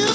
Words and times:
The 0.00 0.06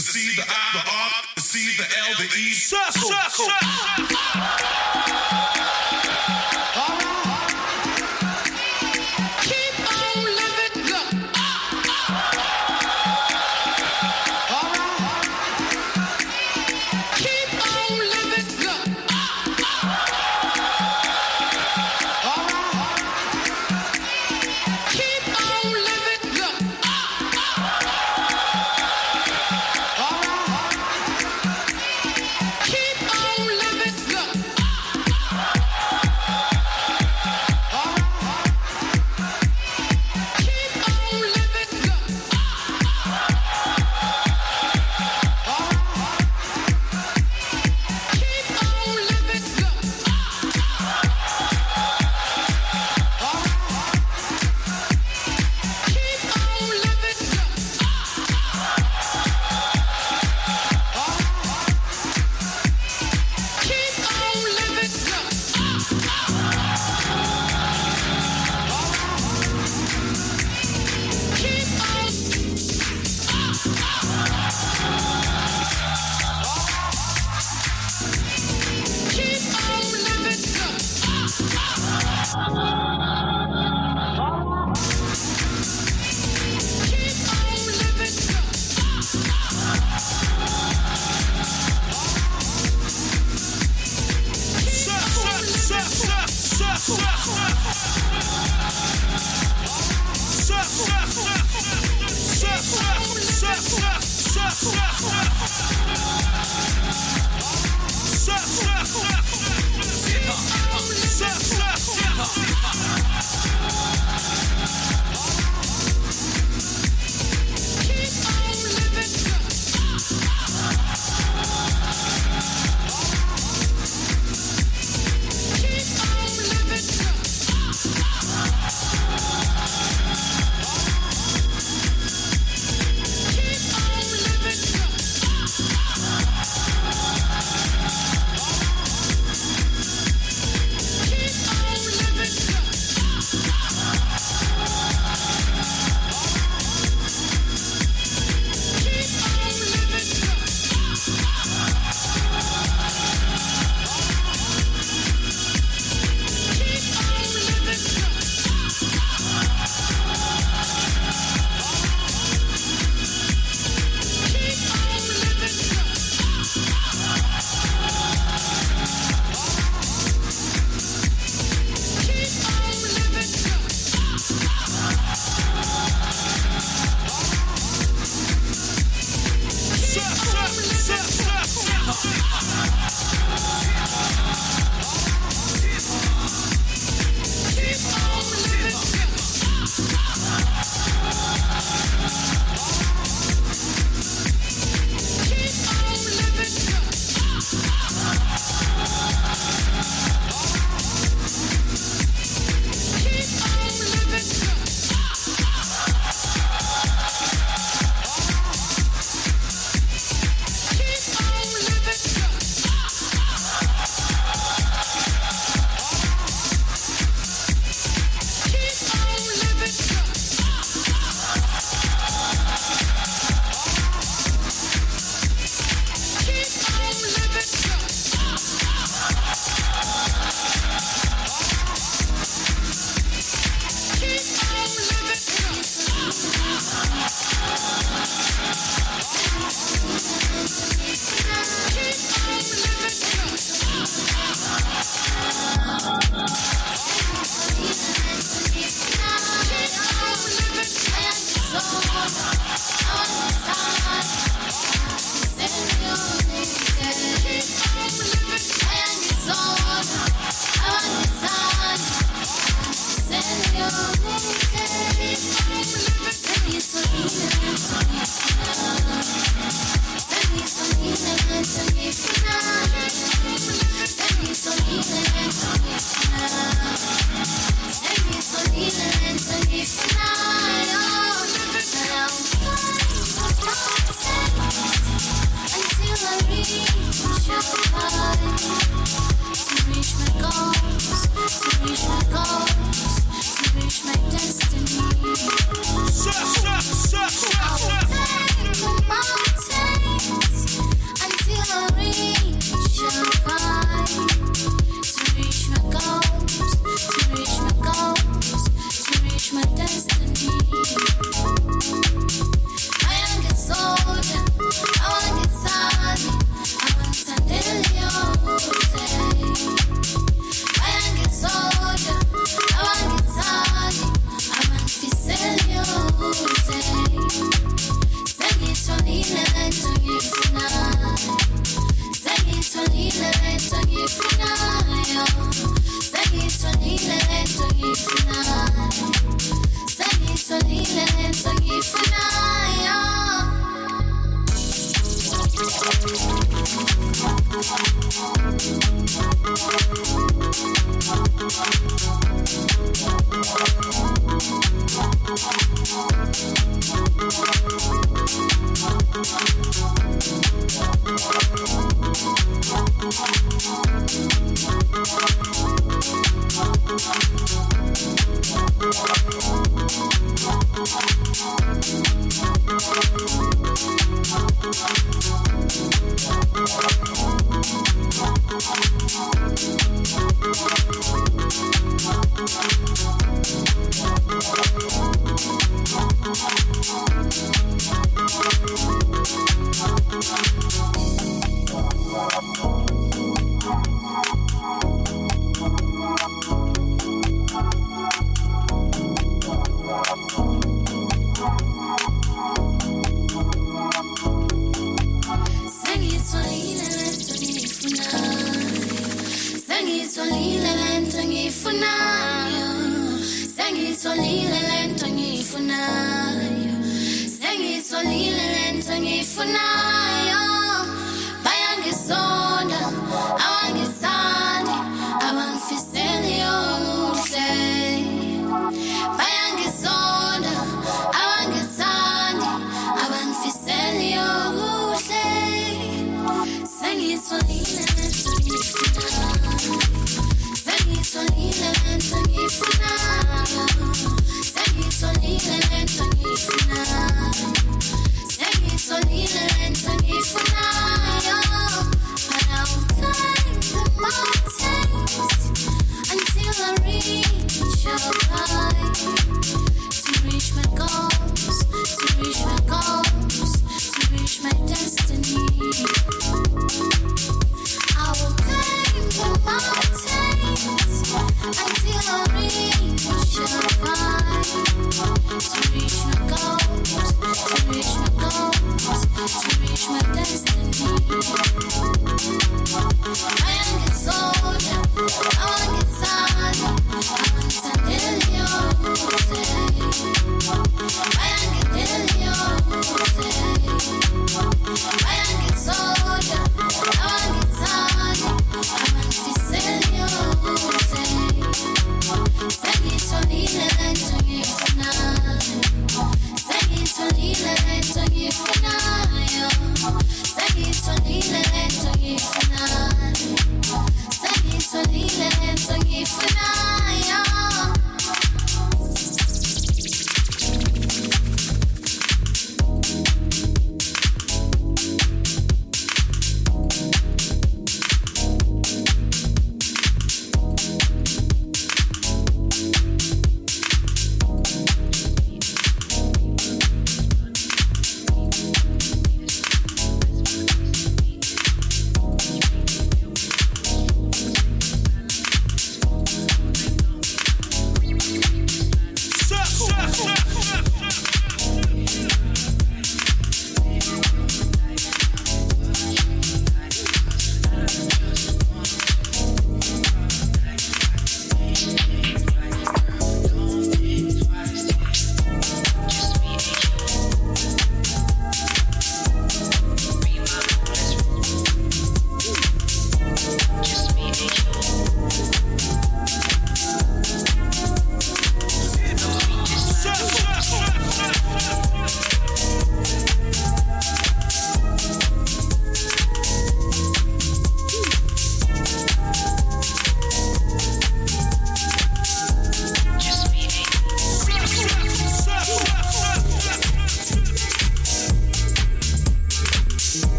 C, 0.00 0.36
the 0.36 0.42
I, 0.42 0.44
the 0.74 0.80
R, 0.84 1.10
the 1.34 1.40
C, 1.40 1.74
the 1.78 1.82
L, 1.82 1.88
the 2.18 2.24
E. 2.24 2.52
Circle. 2.52 3.08
circle. 3.08 3.46
circle. 3.46 4.69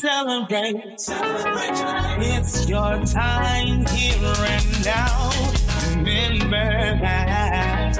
celebrate. 0.00 0.98
celebrate. 0.98 2.24
It's 2.24 2.66
your 2.68 3.04
time 3.04 3.84
here 3.86 4.34
and 4.48 4.84
now. 4.84 5.30
Remember 5.94 6.98
that. 7.04 7.92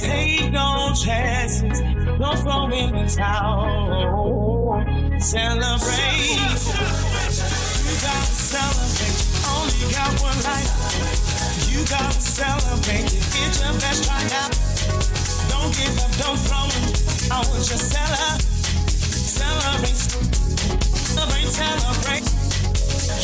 Take 0.00 0.50
no 0.50 0.92
chances. 0.94 1.80
Don't 2.18 2.38
throw 2.38 2.66
in 2.72 2.90
the 2.92 3.06
towel. 3.16 4.82
Celebrate. 5.20 6.42
You 7.86 7.94
gotta 8.02 8.34
celebrate. 8.50 9.18
Only 9.46 9.86
got 9.94 10.10
one 10.20 10.40
life. 10.42 10.72
You 11.70 11.80
gotta 11.86 12.20
celebrate. 12.20 13.06
Get 13.06 13.52
your 13.62 13.74
best 13.78 14.04
try 14.06 14.22
out. 14.42 14.52
Don't 15.50 15.70
give 15.78 15.94
up, 16.02 16.10
don't 16.18 16.38
throw 16.46 16.66
in. 16.66 17.30
I 17.30 17.38
want 17.48 17.62
you 17.62 17.62
to 17.62 17.78
celebrate 17.78 18.59
celebrate, 19.40 19.96
celebrate, 21.16 21.48
celebrate. 21.48 22.26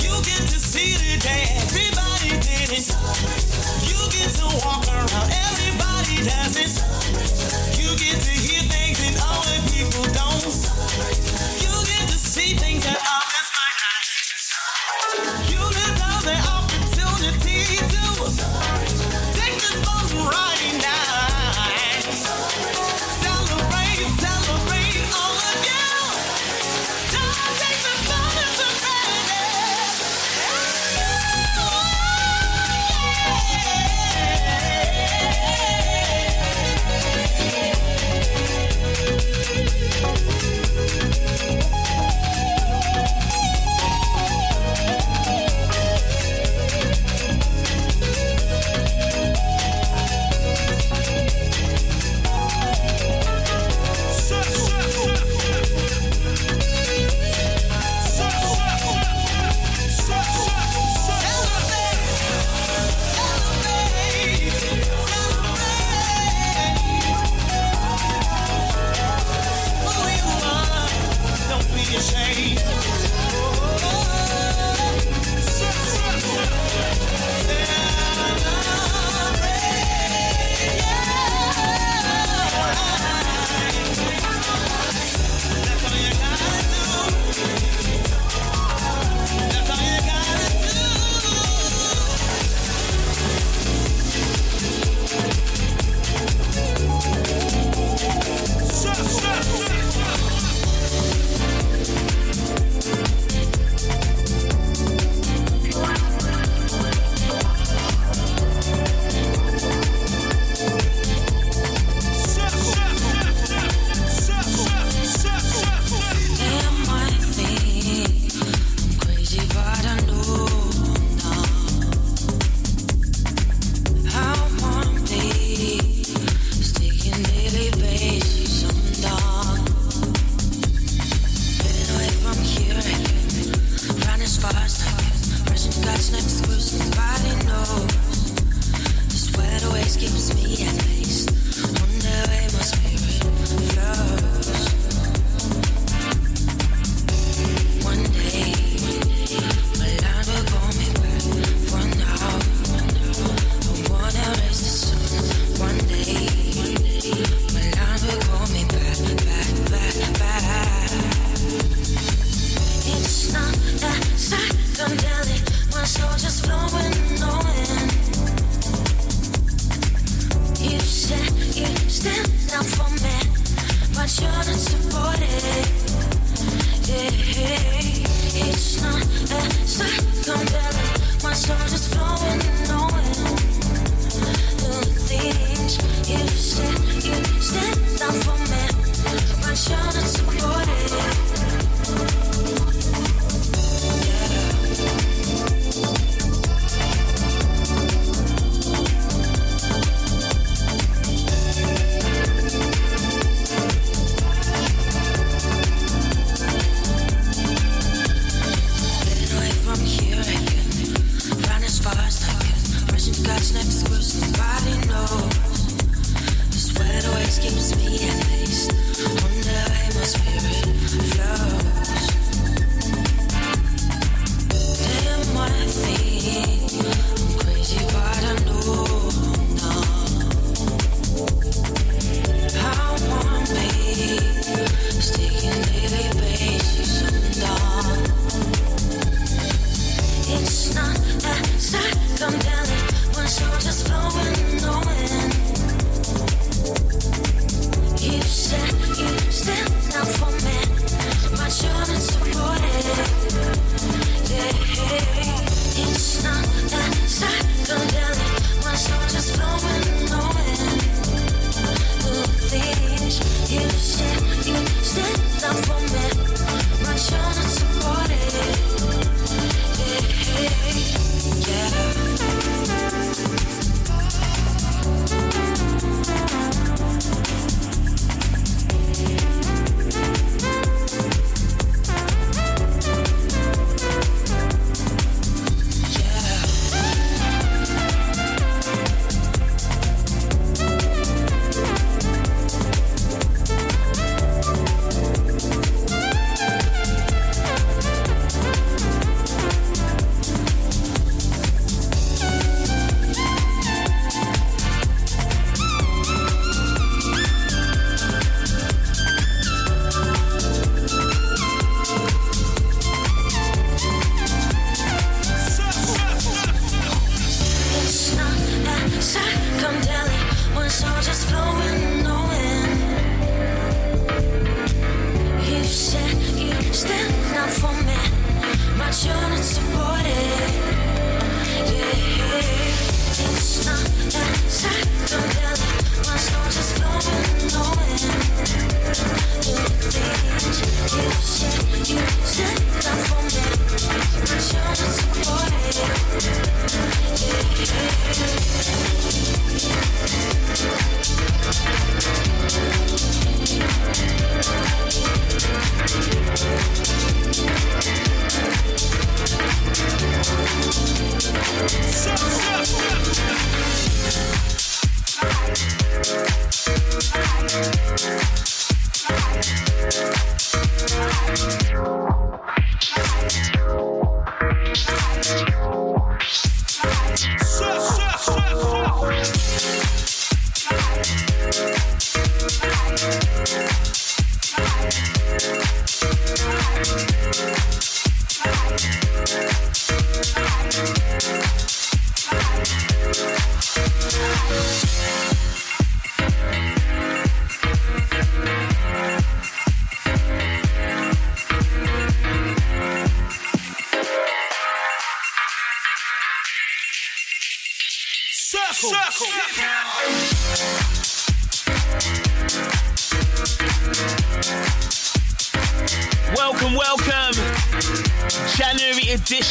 You 0.01 0.15
get 0.25 0.43
to 0.49 0.59
see 0.59 0.97
the 0.97 1.13
everybody 1.61 2.31
it. 2.73 2.89
You 3.85 4.01
get 4.17 4.31
to 4.41 4.47
walk 4.65 4.89
around, 4.89 5.29
everybody 5.29 6.17
does 6.25 6.57
it. 6.57 6.73
You 7.77 7.89
get 8.01 8.17
to 8.17 8.33
hear 8.33 8.63
things 8.65 8.97
that 8.97 9.15
people 9.69 10.05
don't. 10.17 10.57
You 11.61 11.75
get 11.85 12.09
to 12.09 12.19
see 12.19 12.57
things 12.57 12.85
that 12.85 13.06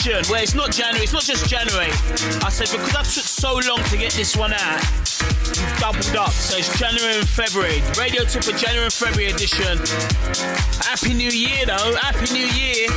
Well, 0.05 0.37
it's 0.37 0.53
not 0.53 0.69
January, 0.71 1.01
it's 1.01 1.13
not 1.13 1.23
just 1.23 1.49
January. 1.49 1.89
I 2.45 2.53
said 2.53 2.69
because 2.69 2.93
I 2.93 3.01
took 3.01 3.25
so 3.25 3.57
long 3.65 3.81
to 3.89 3.97
get 3.97 4.13
this 4.13 4.37
one 4.37 4.53
out, 4.53 4.77
you've 5.49 5.77
doubled 5.81 6.15
up. 6.15 6.29
So 6.29 6.61
it's 6.61 6.69
January 6.77 7.17
and 7.17 7.27
February. 7.27 7.81
Radio 7.97 8.21
Tippa 8.21 8.53
January 8.53 8.85
and 8.85 8.93
February 8.93 9.33
edition. 9.33 9.81
Happy 10.85 11.15
New 11.15 11.33
Year, 11.33 11.65
though. 11.65 11.97
Happy 11.97 12.29
New 12.37 12.45
Year. 12.45 12.85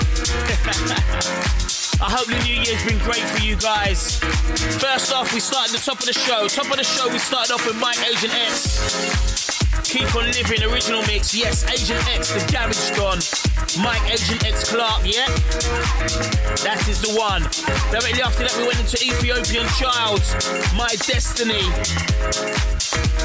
I 2.04 2.12
hope 2.12 2.28
the 2.28 2.36
new 2.44 2.60
year's 2.60 2.84
been 2.84 3.00
great 3.00 3.24
for 3.24 3.40
you 3.40 3.56
guys. 3.56 4.20
First 4.76 5.10
off, 5.10 5.32
we 5.32 5.40
started 5.40 5.72
the 5.72 5.80
top 5.80 6.00
of 6.00 6.04
the 6.04 6.12
show. 6.12 6.46
Top 6.46 6.68
of 6.68 6.76
the 6.76 6.84
show, 6.84 7.08
we 7.08 7.18
started 7.18 7.54
off 7.54 7.64
with 7.64 7.80
Mike 7.80 8.04
Agent 8.04 8.36
X. 8.36 8.84
Keep 9.88 10.14
on 10.14 10.28
living, 10.28 10.60
original 10.68 11.00
mix. 11.08 11.34
Yes, 11.34 11.64
Agent 11.72 12.04
X, 12.12 12.36
the 12.36 12.44
garage 12.52 12.92
gone. 12.92 13.24
Mike 13.82 14.02
Agent 14.10 14.44
X 14.44 14.70
Clark, 14.70 15.02
yeah? 15.04 15.26
That 16.66 16.82
is 16.88 17.00
the 17.00 17.14
one. 17.14 17.42
Directly 17.94 18.22
after 18.22 18.42
that, 18.42 18.54
we 18.58 18.66
went 18.66 18.80
into 18.80 18.98
Ethiopian 18.98 19.66
Chyld, 19.78 20.22
My 20.74 20.90
Destiny. 21.06 21.62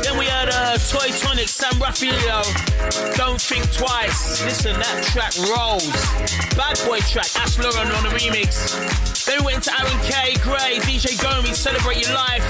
Then 0.03 0.17
we 0.19 0.25
had 0.25 0.49
uh, 0.53 0.77
Toy 0.77 1.09
Tonic, 1.17 1.47
Sam 1.47 1.73
Ruffillo, 1.81 2.45
Don't 3.17 3.41
Think 3.41 3.65
Twice. 3.71 4.43
Listen, 4.45 4.77
that 4.77 5.03
track 5.09 5.33
rolls. 5.49 5.89
Bad 6.53 6.77
Boy 6.85 6.99
track, 7.09 7.33
Ash 7.41 7.57
Lauryn 7.57 7.89
on 7.97 8.03
the 8.03 8.13
remix. 8.13 9.25
Then 9.25 9.39
we 9.39 9.53
went 9.53 9.65
into 9.65 9.73
Aaron 9.73 9.99
K, 10.05 10.35
Gray, 10.43 10.77
DJ 10.85 11.17
Gomi, 11.17 11.55
Celebrate 11.55 12.05
Your 12.05 12.13
Life, 12.13 12.43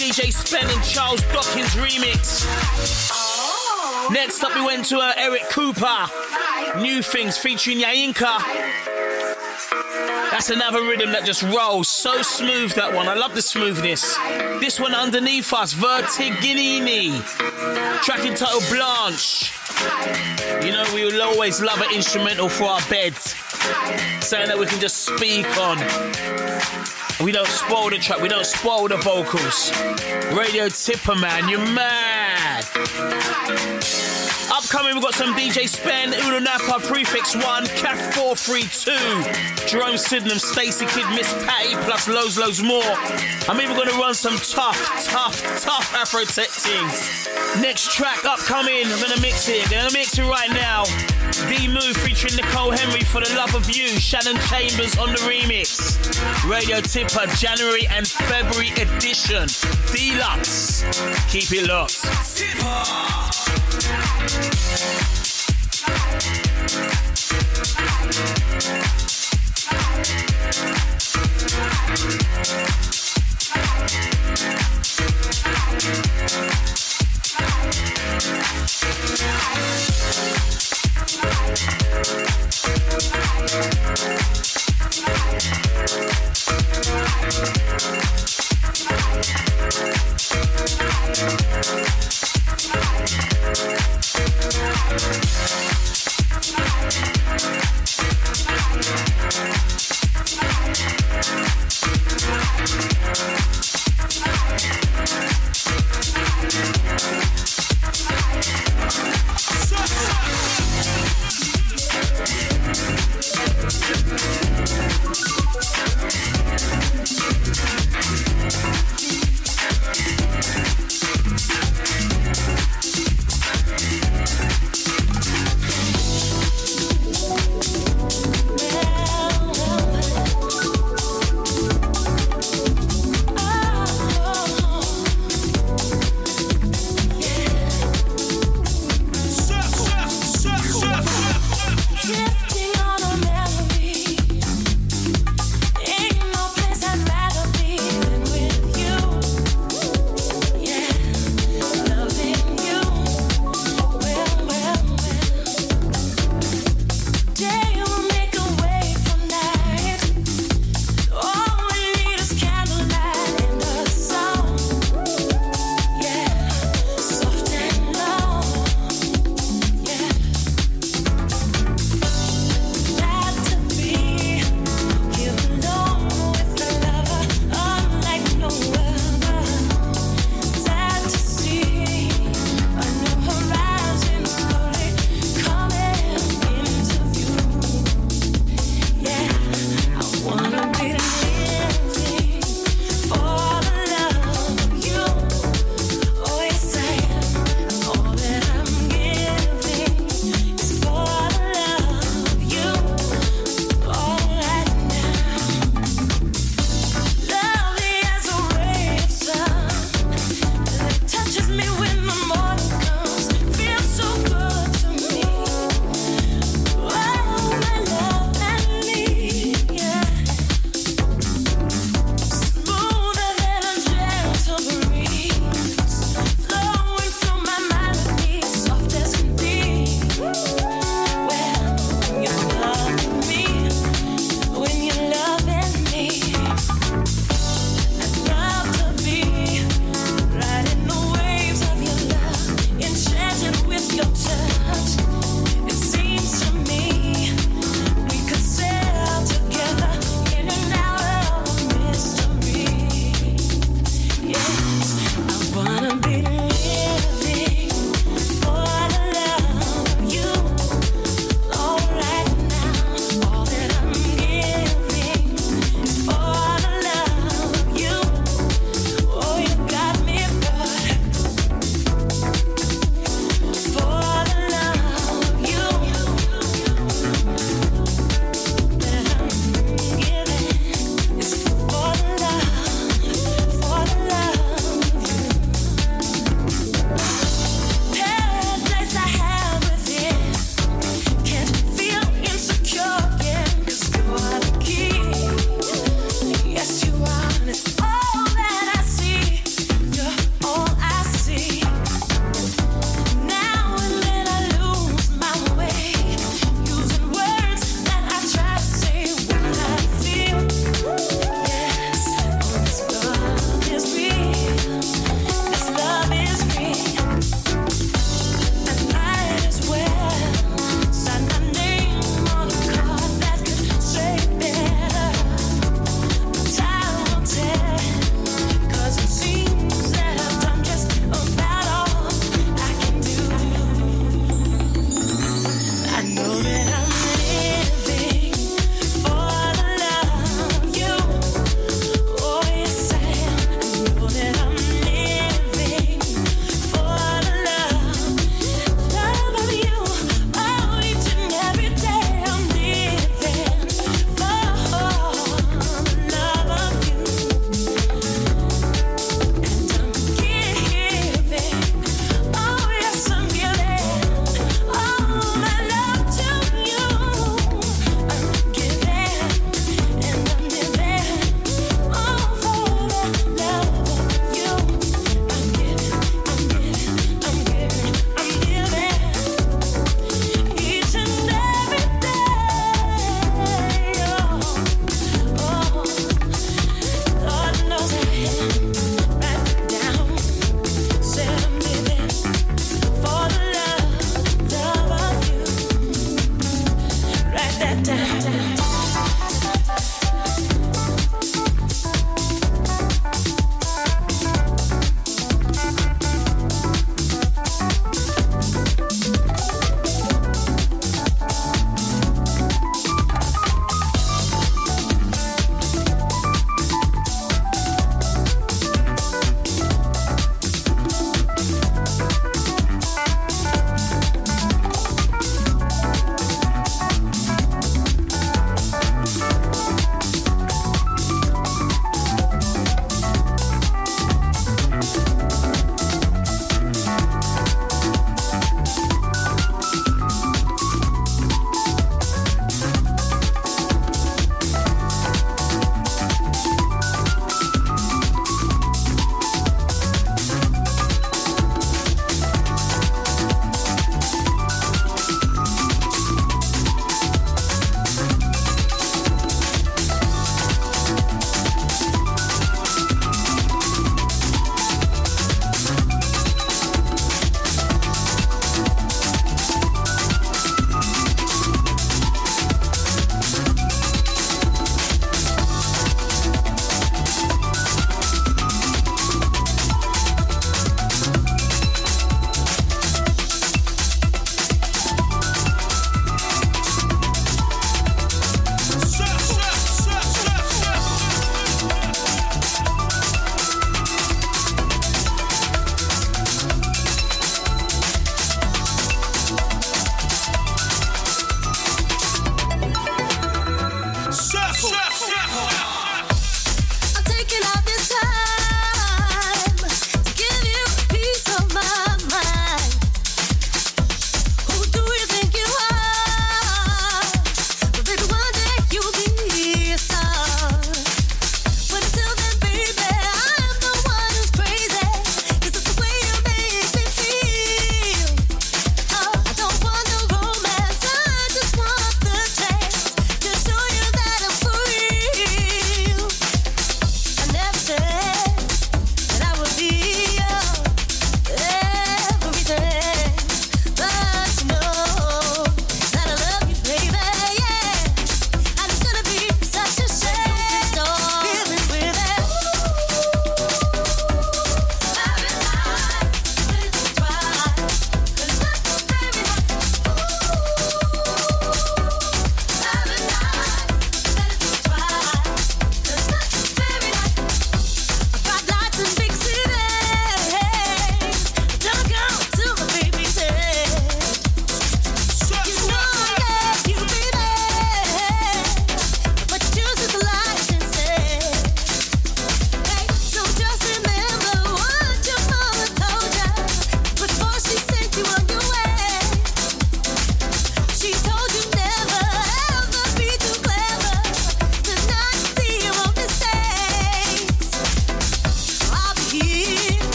DJ 0.00 0.32
Spen 0.32 0.68
and 0.70 0.82
Charles 0.84 1.20
Dockins 1.32 1.74
remix. 1.76 2.48
Next 4.10 4.42
up, 4.42 4.54
we 4.54 4.64
went 4.64 4.86
to 4.86 4.98
uh, 4.98 5.12
Eric 5.16 5.42
Kupper. 5.50 6.21
New 6.80 7.02
Things 7.02 7.36
featuring 7.36 7.78
YaniKa. 7.78 8.38
That's 10.30 10.48
another 10.48 10.82
rhythm 10.82 11.12
that 11.12 11.24
just 11.24 11.42
rolls. 11.42 11.88
So 11.88 12.22
smooth, 12.22 12.72
that 12.72 12.94
one. 12.94 13.06
I 13.06 13.14
love 13.14 13.34
the 13.34 13.42
smoothness. 13.42 14.16
This 14.60 14.80
one 14.80 14.94
underneath 14.94 15.52
us, 15.52 15.74
Vertiginini. 15.74 17.22
Track 18.02 18.24
entitled 18.24 18.64
Blanche. 18.70 19.52
You 20.64 20.72
know, 20.72 20.84
we 20.94 21.04
will 21.04 21.22
always 21.22 21.60
love 21.60 21.80
an 21.82 21.94
instrumental 21.94 22.48
for 22.48 22.64
our 22.64 22.80
beds. 22.88 23.34
Saying 24.24 24.48
that 24.48 24.58
we 24.58 24.66
can 24.66 24.80
just 24.80 25.04
speak 25.04 25.46
on. 25.58 25.76
We 27.22 27.30
don't 27.30 27.46
spoil 27.46 27.90
the 27.90 27.98
track, 27.98 28.20
we 28.20 28.28
don't 28.28 28.46
spoil 28.46 28.88
the 28.88 28.96
vocals. 28.96 29.70
Radio 30.36 30.66
Tippa, 30.66 31.20
man, 31.20 31.48
you're 31.48 31.60
mad. 31.60 32.64
Upcoming, 34.72 34.94
we've 34.94 35.04
got 35.04 35.12
some 35.12 35.34
DJ 35.34 35.68
Spen, 35.68 36.14
Uno 36.24 36.38
Napa, 36.38 36.80
Prefix 36.80 37.36
1, 37.36 37.66
Cat 37.76 38.14
432, 38.14 39.68
Jerome 39.68 39.98
Sydenham, 39.98 40.38
Stacy 40.38 40.86
Kidd, 40.86 41.04
Miss 41.10 41.30
Patty, 41.44 41.74
plus 41.84 42.08
loads, 42.08 42.38
loads 42.38 42.62
more. 42.62 42.96
I'm 43.50 43.60
even 43.60 43.76
going 43.76 43.90
to 43.90 43.98
run 43.98 44.14
some 44.14 44.38
tough, 44.38 44.80
tough, 45.04 45.36
tough 45.60 45.94
Afro 45.94 46.24
tech 46.24 46.48
things. 46.48 47.28
Next 47.60 47.92
track 47.92 48.24
upcoming, 48.24 48.86
I'm 48.86 48.98
going 48.98 49.12
to 49.12 49.20
mix 49.20 49.46
it. 49.50 49.62
I'm 49.64 49.70
going 49.72 49.90
to 49.90 49.92
mix 49.92 50.18
it 50.18 50.24
right 50.24 50.48
now. 50.48 50.84
D'Moov 51.52 51.94
featuring 51.98 52.36
Nicole 52.36 52.70
Henry 52.70 53.04
for 53.04 53.20
the 53.20 53.28
love 53.36 53.54
of 53.54 53.68
you. 53.68 53.88
Shannon 53.88 54.40
Chambers 54.48 54.96
on 54.96 55.10
the 55.10 55.20
remix. 55.28 56.00
Radio 56.48 56.78
Tippa, 56.80 57.28
January 57.38 57.86
and 57.88 58.08
February 58.08 58.70
edition. 58.80 59.52
Deluxe. 59.92 60.80
Keep 61.28 61.60
it 61.60 61.68
locked. 61.68 63.61
Bye. 64.22 64.62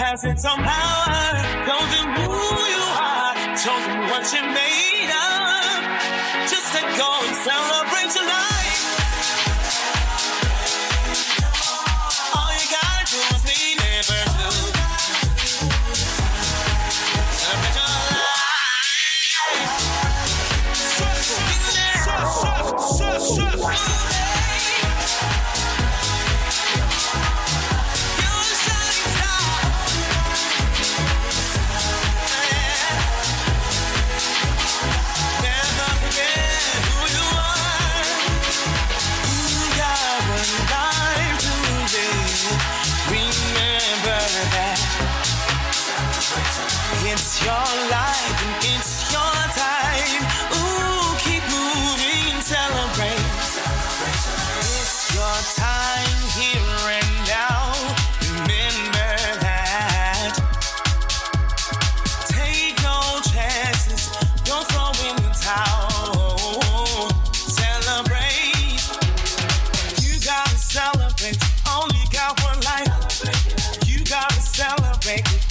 Has 0.00 0.24
its 0.24 0.46
own 0.46 0.59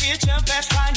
Get 0.09 0.25
your 0.25 0.41
best 0.41 0.73
right 0.73 0.88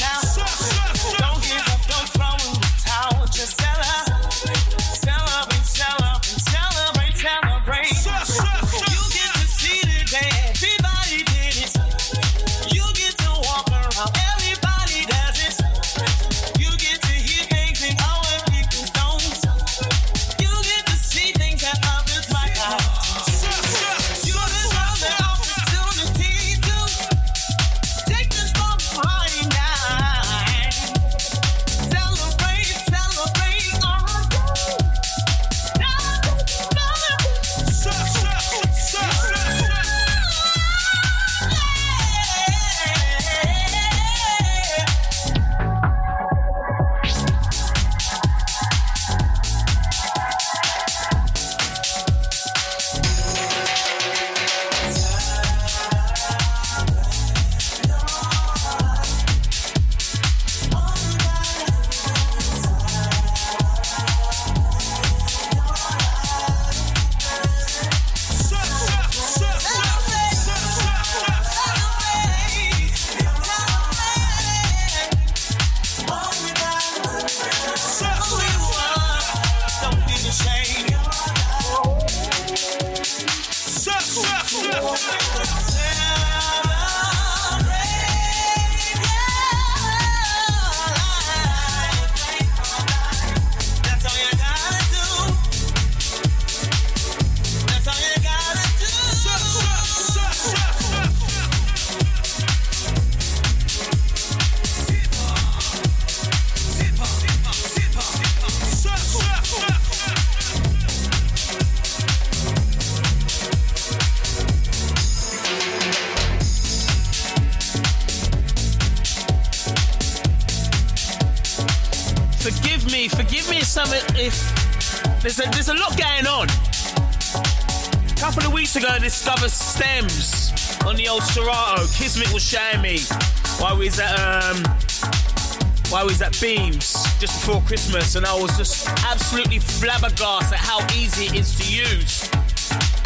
Beams 136.43 136.91
just 137.21 137.39
before 137.39 137.61
Christmas, 137.61 138.15
and 138.15 138.25
I 138.25 138.35
was 138.35 138.51
just 138.57 138.89
absolutely 139.07 139.59
flabbergasted 139.59 140.51
at 140.51 140.59
how 140.59 140.83
easy 140.93 141.27
it 141.27 141.35
is 141.39 141.55
to 141.55 141.63
use. 141.63 142.27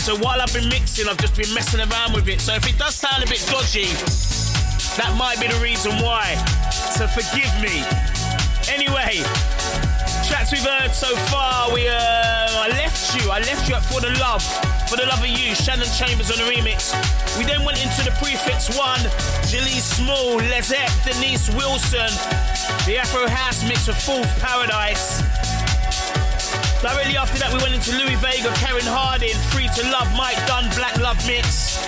So 0.02 0.18
while 0.18 0.42
I've 0.42 0.52
been 0.52 0.68
mixing, 0.70 1.08
I've 1.08 1.20
just 1.20 1.38
been 1.38 1.54
messing 1.54 1.80
around 1.80 2.14
with 2.14 2.28
it. 2.30 2.42
So 2.42 2.56
if 2.56 2.68
it 2.68 2.80
does 2.80 2.96
sound 2.96 3.24
a 3.24 3.28
bit 3.28 3.46
dodgy, 3.46 3.94
that 4.98 5.14
might 5.20 5.40
be 5.40 5.46
the 5.54 5.60
reason 5.62 5.92
why. 6.02 6.34
So 6.98 7.06
forgive 7.06 7.54
me. 7.62 7.86
Anyway, 8.74 9.22
tracks 10.26 10.52
we've 10.52 10.66
heard 10.66 10.96
so 10.96 11.16
far, 11.30 11.72
we 11.72 11.88
uh, 11.88 12.66
You, 13.16 13.32
I 13.32 13.40
left 13.40 13.70
you 13.70 13.76
at 13.76 13.86
For 13.86 14.02
the 14.02 14.12
Love, 14.20 14.44
For 14.90 14.98
the 14.98 15.06
Love 15.06 15.24
of 15.24 15.32
You, 15.32 15.56
Shannon 15.56 15.88
Chambers 15.96 16.28
on 16.28 16.44
the 16.44 16.48
remix. 16.52 16.92
We 17.40 17.46
then 17.46 17.64
went 17.64 17.80
into 17.80 18.04
the 18.04 18.12
prefix 18.20 18.68
one, 18.76 19.00
Jaelee 19.48 19.80
Small, 19.80 20.36
Lesette, 20.52 20.92
Denise 21.08 21.48
Wilson, 21.56 22.12
the 22.84 23.00
Afro 23.00 23.28
House 23.28 23.64
mix 23.64 23.88
of 23.88 23.96
Fool's 23.96 24.28
Paradise. 24.44 25.24
Directly 26.84 27.16
after 27.16 27.40
that, 27.40 27.48
we 27.56 27.64
went 27.64 27.74
into 27.74 27.96
Louie 27.96 28.20
Vega, 28.20 28.52
Karen 28.60 28.84
Harding, 28.84 29.36
Free 29.56 29.72
to 29.80 29.84
Love, 29.88 30.12
Mike 30.20 30.40
Dunn, 30.46 30.68
Black 30.76 30.98
Love 31.00 31.18
mix. 31.26 31.80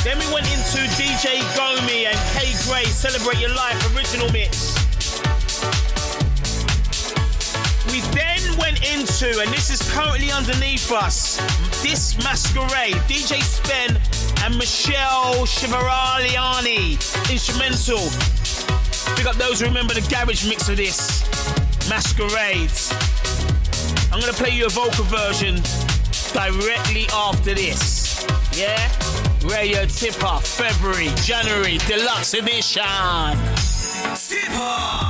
Then 0.00 0.18
we 0.18 0.26
went 0.32 0.48
into 0.48 0.80
DJ 0.96 1.44
Gomi 1.52 2.08
and 2.08 2.18
K 2.32 2.56
Gray, 2.64 2.88
Celebrate 2.88 3.38
Your 3.38 3.52
Life, 3.52 3.76
original 3.94 4.32
mix. 4.32 4.73
And 9.04 9.52
this 9.52 9.68
is 9.68 9.82
currently 9.92 10.32
underneath 10.32 10.90
us, 10.90 11.36
this 11.82 12.16
masquerade, 12.24 12.94
DJ 13.06 13.42
Spen 13.42 14.00
and 14.42 14.56
Michele 14.56 15.44
Chiavarini, 15.44 16.96
instrumental. 17.30 18.00
Pick 19.14 19.26
up 19.26 19.36
those 19.36 19.60
who 19.60 19.66
remember 19.66 19.92
the 19.92 20.00
garage 20.08 20.48
mix 20.48 20.70
of 20.70 20.78
this 20.78 21.20
masquerade. 21.86 22.72
I'm 24.10 24.20
gonna 24.20 24.32
play 24.32 24.56
you 24.56 24.64
a 24.64 24.70
vocal 24.70 25.04
version 25.04 25.56
directly 26.32 27.04
after 27.12 27.52
this. 27.52 28.24
Yeah? 28.56 28.88
Radio 29.44 29.84
Tippa, 29.84 30.40
February, 30.42 31.10
January, 31.16 31.76
deluxe 31.86 32.32
edition. 32.32 32.82
Tippa! 34.16 35.03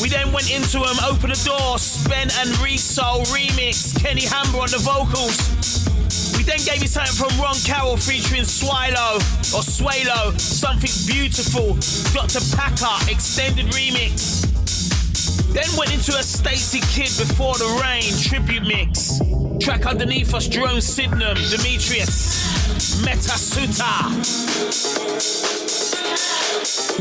We 0.00 0.08
then 0.08 0.32
went 0.32 0.50
into 0.50 0.80
um, 0.80 0.96
Open 1.04 1.30
the 1.30 1.40
Door, 1.44 1.78
Spen 1.78 2.28
and 2.40 2.50
Reelsoul 2.58 3.24
remix, 3.26 3.94
Kenny 4.00 4.22
Hamber 4.22 4.60
on 4.60 4.70
the 4.70 4.78
vocals. 4.78 5.36
We 6.36 6.42
then 6.42 6.58
gave 6.64 6.82
you 6.82 6.88
something 6.88 7.14
from 7.14 7.38
Ron 7.40 7.54
Carroll 7.64 7.96
featuring 7.96 8.42
Swilo 8.42 9.16
or 9.52 9.62
Swalo, 9.62 10.38
Something 10.40 10.90
Beautiful, 11.06 11.76
Dr. 12.14 12.40
Packer, 12.56 13.10
extended 13.10 13.66
remix. 13.66 14.46
Then 15.52 15.68
went 15.76 15.92
into 15.92 16.12
a 16.16 16.22
Stacy 16.22 16.80
Kidd 16.80 17.12
Before 17.18 17.54
the 17.54 17.68
Rain 17.82 18.10
tribute 18.22 18.66
mix. 18.66 19.20
Track 19.60 19.84
underneath 19.84 20.32
us, 20.32 20.48
Jerome 20.48 20.80
Sydenham, 20.80 21.36
Demetrius, 21.50 22.29
Metta 23.04 23.36
Sutta. 23.36 24.08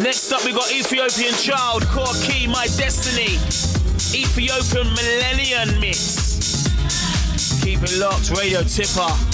Next 0.01 0.31
up, 0.31 0.43
we 0.43 0.51
got 0.51 0.69
Ethiopian 0.71 1.33
Chyld, 1.33 1.85
Core 1.87 2.13
Key, 2.21 2.47
My 2.47 2.67
Destiny, 2.77 3.35
Ethiopian 4.13 4.87
Melanin 4.95 5.79
Mix. 5.79 6.67
Keep 7.63 7.83
it 7.83 7.97
locked, 7.97 8.29
Radio 8.31 8.61
Tippa. 8.61 9.28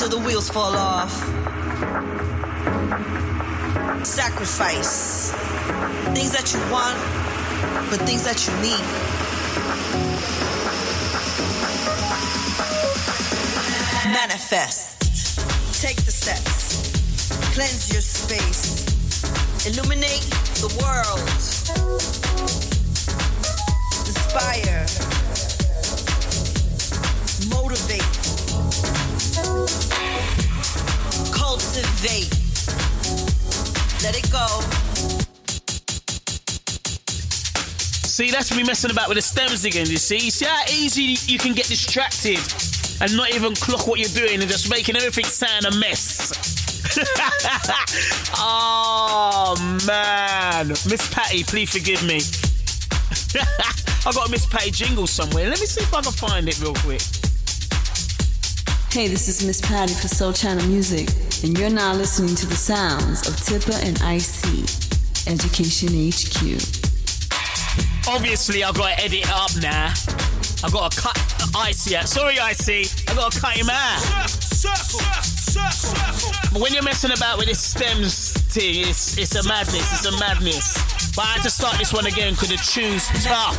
Till 0.00 0.08
the 0.08 0.26
wheels 0.26 0.48
fall 0.48 0.74
off. 0.74 1.12
Sacrifice. 4.02 5.30
Things 6.14 6.32
that 6.32 6.54
you 6.54 6.60
want, 6.72 6.96
but 7.90 8.00
things 8.08 8.24
that 8.24 8.40
you 8.46 8.54
need. 8.64 8.80
Manifest. 14.10 15.02
Take 15.82 15.96
the 16.06 16.10
steps. 16.10 16.92
Cleanse 17.52 17.92
your 17.92 18.00
space. 18.00 18.86
Illuminate 19.66 20.24
the 20.62 20.70
world. 20.80 21.20
Inspire. 24.06 25.29
Cultivate. 31.72 32.28
Let 34.02 34.18
it 34.18 34.28
go. 34.32 34.44
See, 38.08 38.32
that's 38.32 38.56
me 38.56 38.64
messing 38.64 38.90
about 38.90 39.08
with 39.08 39.18
the 39.18 39.22
stems 39.22 39.64
again, 39.64 39.86
you 39.88 39.98
see? 39.98 40.30
See 40.30 40.46
how 40.46 40.64
easy 40.68 41.16
you 41.32 41.38
can 41.38 41.54
get 41.54 41.66
distracted 41.66 42.40
and 43.00 43.16
not 43.16 43.32
even 43.32 43.54
clock 43.54 43.86
what 43.86 44.00
you're 44.00 44.08
doing 44.08 44.40
and 44.40 44.50
just 44.50 44.68
making 44.68 44.96
everything 44.96 45.26
sound 45.26 45.64
a 45.64 45.70
mess. 45.78 46.32
oh, 48.36 49.54
man. 49.86 50.68
Miss 50.70 51.08
Patty, 51.14 51.44
please 51.44 51.70
forgive 51.70 52.02
me. 52.04 52.16
I 54.06 54.12
got 54.12 54.26
a 54.26 54.30
Miss 54.30 54.44
Patty 54.44 54.72
jingle 54.72 55.06
somewhere. 55.06 55.48
Let 55.48 55.60
me 55.60 55.66
see 55.66 55.82
if 55.82 55.94
I 55.94 56.02
can 56.02 56.10
find 56.10 56.48
it 56.48 56.60
real 56.60 56.74
quick. 56.74 57.02
Hey, 58.90 59.06
this 59.06 59.28
is 59.28 59.46
Miss 59.46 59.60
Patty 59.60 59.94
for 59.94 60.08
Soul 60.08 60.32
Channel 60.32 60.66
Music, 60.66 61.08
and 61.42 61.58
you're 61.58 61.70
now 61.70 61.94
listening 61.94 62.34
to 62.34 62.46
the 62.46 62.54
sounds 62.54 63.26
of 63.26 63.34
Tippa 63.36 63.76
and 63.80 63.96
IC, 64.04 64.68
Education 65.26 65.88
HQ. 66.10 66.60
Obviously, 68.08 68.62
I've 68.64 68.74
got 68.74 68.96
to 68.96 69.04
edit 69.04 69.20
it 69.20 69.30
up 69.30 69.50
now. 69.62 69.92
I've 70.62 70.72
got 70.72 70.92
to 70.92 71.00
cut 71.00 71.16
Icy 71.56 71.96
out. 71.96 72.08
Sorry, 72.08 72.34
IC, 72.34 73.08
I've 73.08 73.16
got 73.16 73.32
to 73.32 73.40
cut 73.40 73.56
him 73.56 73.70
out. 73.70 74.02
But 76.52 76.60
when 76.60 76.74
you're 76.74 76.82
messing 76.82 77.12
about 77.12 77.38
with 77.38 77.48
this 77.48 77.60
stems 77.60 78.32
thing, 78.52 78.88
it's, 78.88 79.16
it's 79.16 79.34
a 79.34 79.46
madness. 79.48 79.92
It's 79.92 80.06
a 80.06 80.18
madness. 80.18 80.74
But 81.16 81.24
I 81.24 81.28
had 81.34 81.42
to 81.42 81.50
start 81.50 81.78
this 81.78 81.92
one 81.92 82.06
again 82.06 82.34
because 82.34 82.50
the 82.50 82.56
tune's 82.56 83.08
tough. 83.24 83.56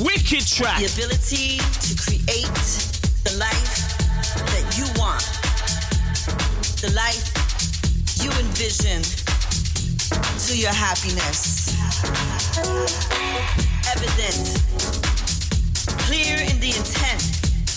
Wicked 0.00 0.46
track. 0.46 0.80
The 0.80 0.92
ability 0.92 1.58
to 1.58 1.92
create 1.96 2.58
the 3.24 3.36
life 3.38 3.98
that 4.34 4.76
you 4.76 4.84
want, 5.00 5.37
the 6.80 6.92
life 6.92 7.32
you 8.22 8.30
envision 8.38 9.02
to 10.46 10.56
your 10.56 10.72
happiness. 10.72 11.74
Evident, 13.90 14.62
clear 16.06 16.36
in 16.38 16.60
the 16.60 16.70
intent 16.76 17.22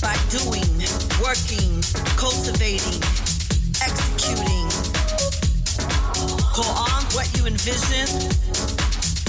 by 0.01 0.13
doing, 0.29 0.85
working, 1.17 1.81
cultivating, 2.15 3.01
executing. 3.81 4.69
Go 6.53 6.63
on 6.63 7.03
what 7.15 7.27
you 7.37 7.47
envision. 7.47 8.07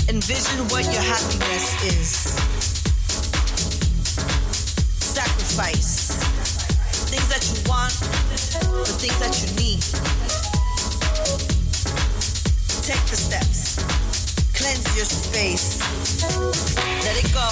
Envision 0.09 0.69
what 0.69 0.85
your 0.93 1.03
happiness 1.03 1.83
is 1.85 2.63
sacrifice. 5.13 6.32
That 7.33 7.49
you 7.49 7.57
want, 7.67 7.95
the 8.85 8.93
things 9.01 9.19
that 9.19 9.33
you 9.41 9.49
need. 9.57 9.81
Take 12.85 13.01
the 13.09 13.17
steps. 13.17 13.81
Cleanse 14.53 14.85
your 14.95 15.07
space. 15.07 15.81
Let 17.03 17.17
it 17.17 17.33
go. 17.33 17.49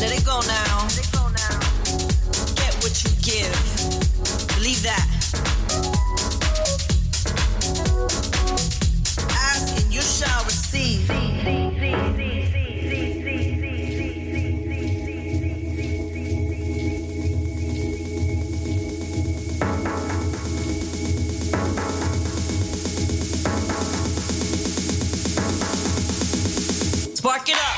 Let 0.00 0.16
it 0.16 0.24
go 0.24 0.40
now. 0.46 0.88
Get 2.54 2.74
what 2.82 3.04
you 3.04 3.10
give. 3.20 3.52
Believe 4.56 4.82
that. 4.82 5.06
It 27.48 27.58
up. 27.58 27.75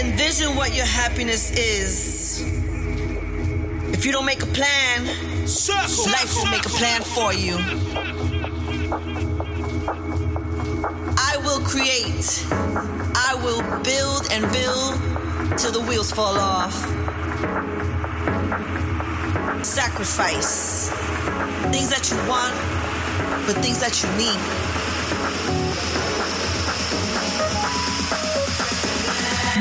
Envision 0.00 0.54
what 0.54 0.76
your 0.76 0.86
happiness 0.86 1.50
is. 1.50 2.40
If 3.92 4.06
you 4.06 4.12
don't 4.12 4.26
make 4.26 4.44
a 4.44 4.46
plan, 4.46 5.06
life 5.06 6.36
will 6.36 6.46
make 6.46 6.64
a 6.66 6.68
plan 6.68 7.02
for 7.02 7.32
you. 7.32 7.56
I 11.18 11.36
will 11.42 11.60
create. 11.66 12.46
I 12.50 13.34
will 13.42 13.60
build 13.82 14.28
and 14.30 14.44
build 14.52 15.58
till 15.58 15.72
the 15.72 15.80
wheels 15.80 16.12
fall 16.12 16.38
off. 16.38 16.74
Sacrifice. 19.64 20.90
Things 21.72 21.90
that 21.90 22.08
you 22.08 22.16
want, 22.28 22.54
but 23.48 23.56
things 23.64 23.80
that 23.80 24.00
you 24.00 24.08
need. 24.16 24.67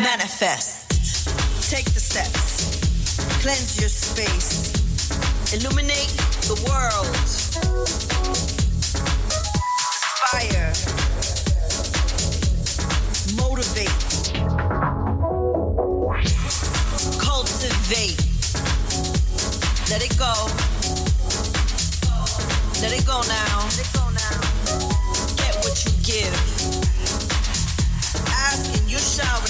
Manifest. 0.03 0.89
Take 1.71 1.85
the 1.93 1.99
steps. 1.99 2.79
Cleanse 3.41 3.79
your 3.79 3.89
space. 3.89 4.71
Illuminate 5.53 6.13
the 6.45 6.55
world. 6.69 7.07
Inspire. 10.37 10.73
Motivate. 13.35 13.89
Cultivate. 17.19 18.17
Let 19.89 20.03
it 20.03 20.17
go. 20.17 20.33
Let 22.81 22.93
it 22.93 23.05
go 23.05 23.21
now. 23.27 23.67
Get 25.37 25.55
what 25.63 25.85
you 25.85 25.91
give. 26.03 26.33
Ask 28.29 28.79
and 28.79 28.89
you 28.89 28.99
shall 28.99 29.46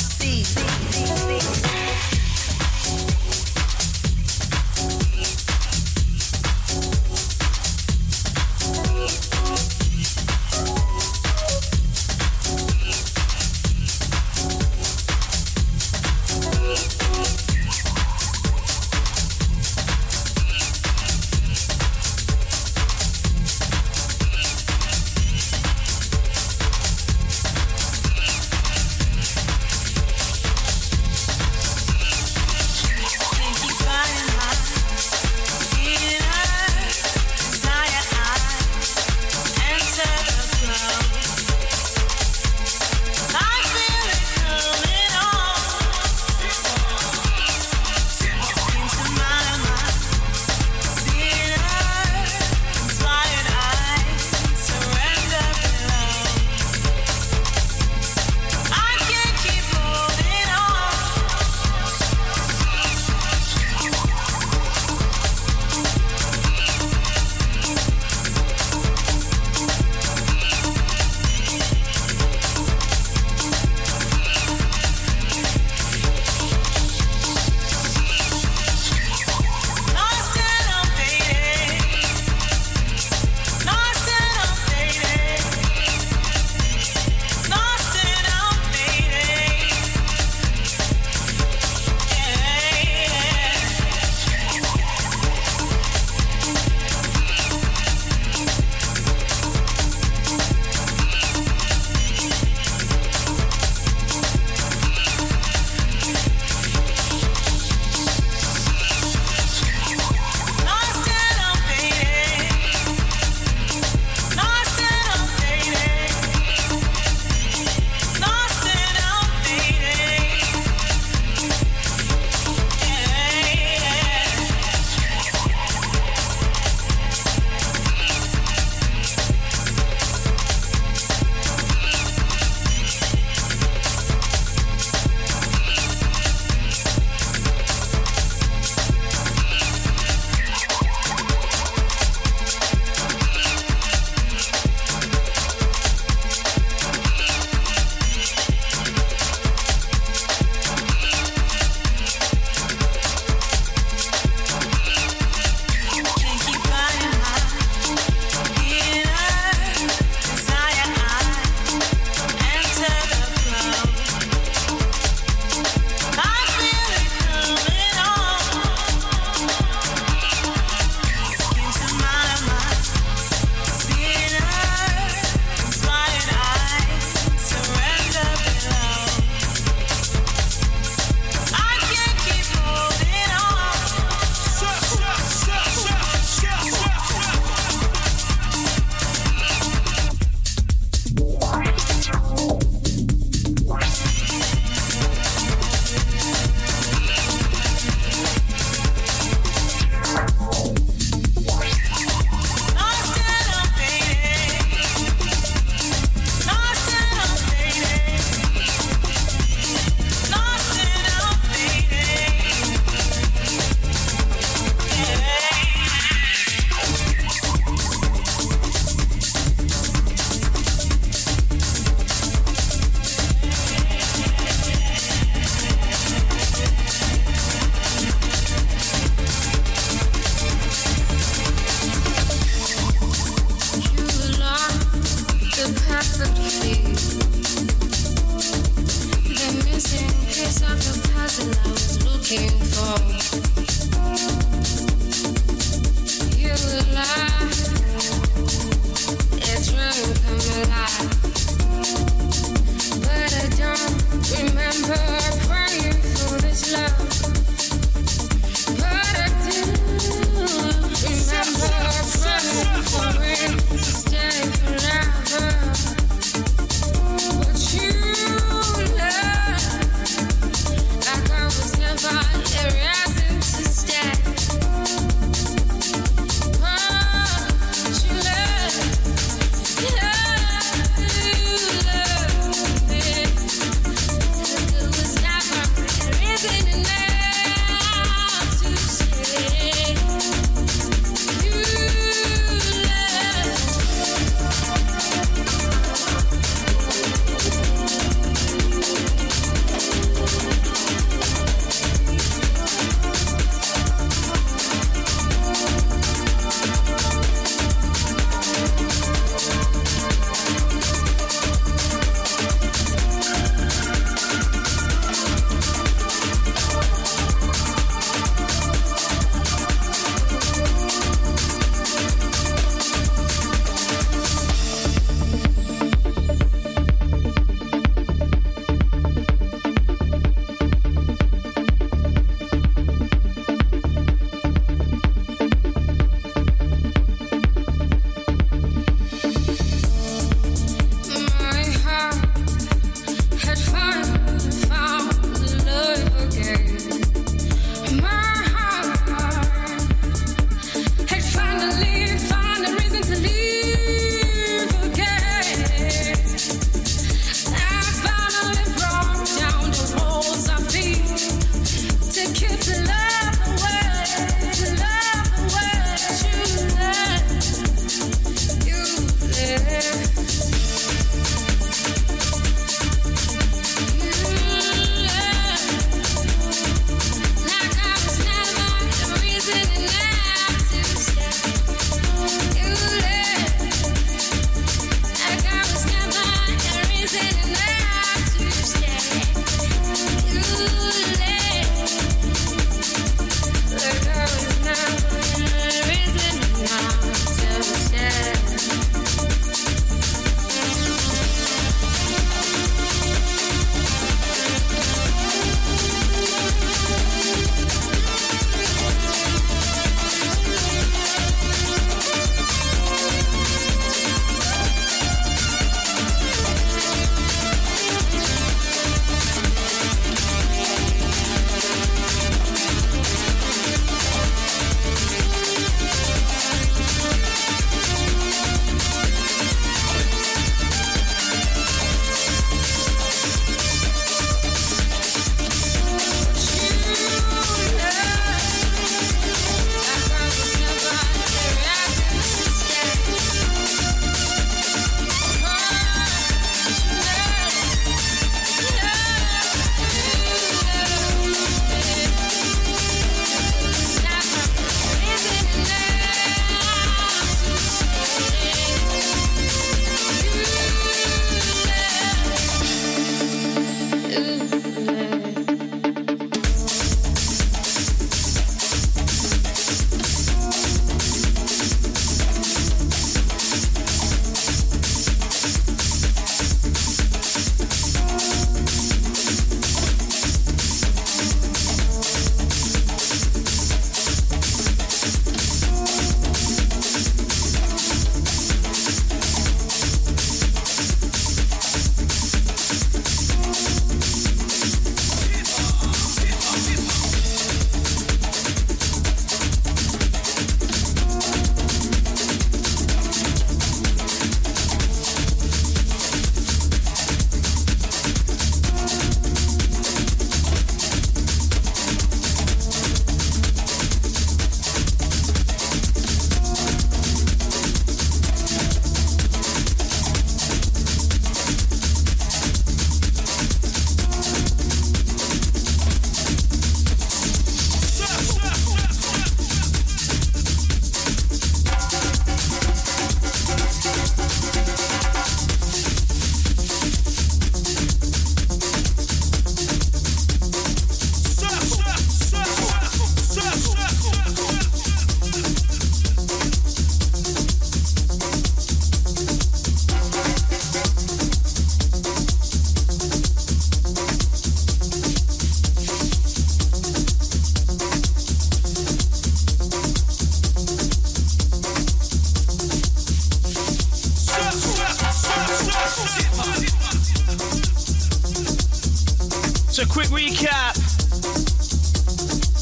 quick 569.90 570.08
recap. 570.08 570.78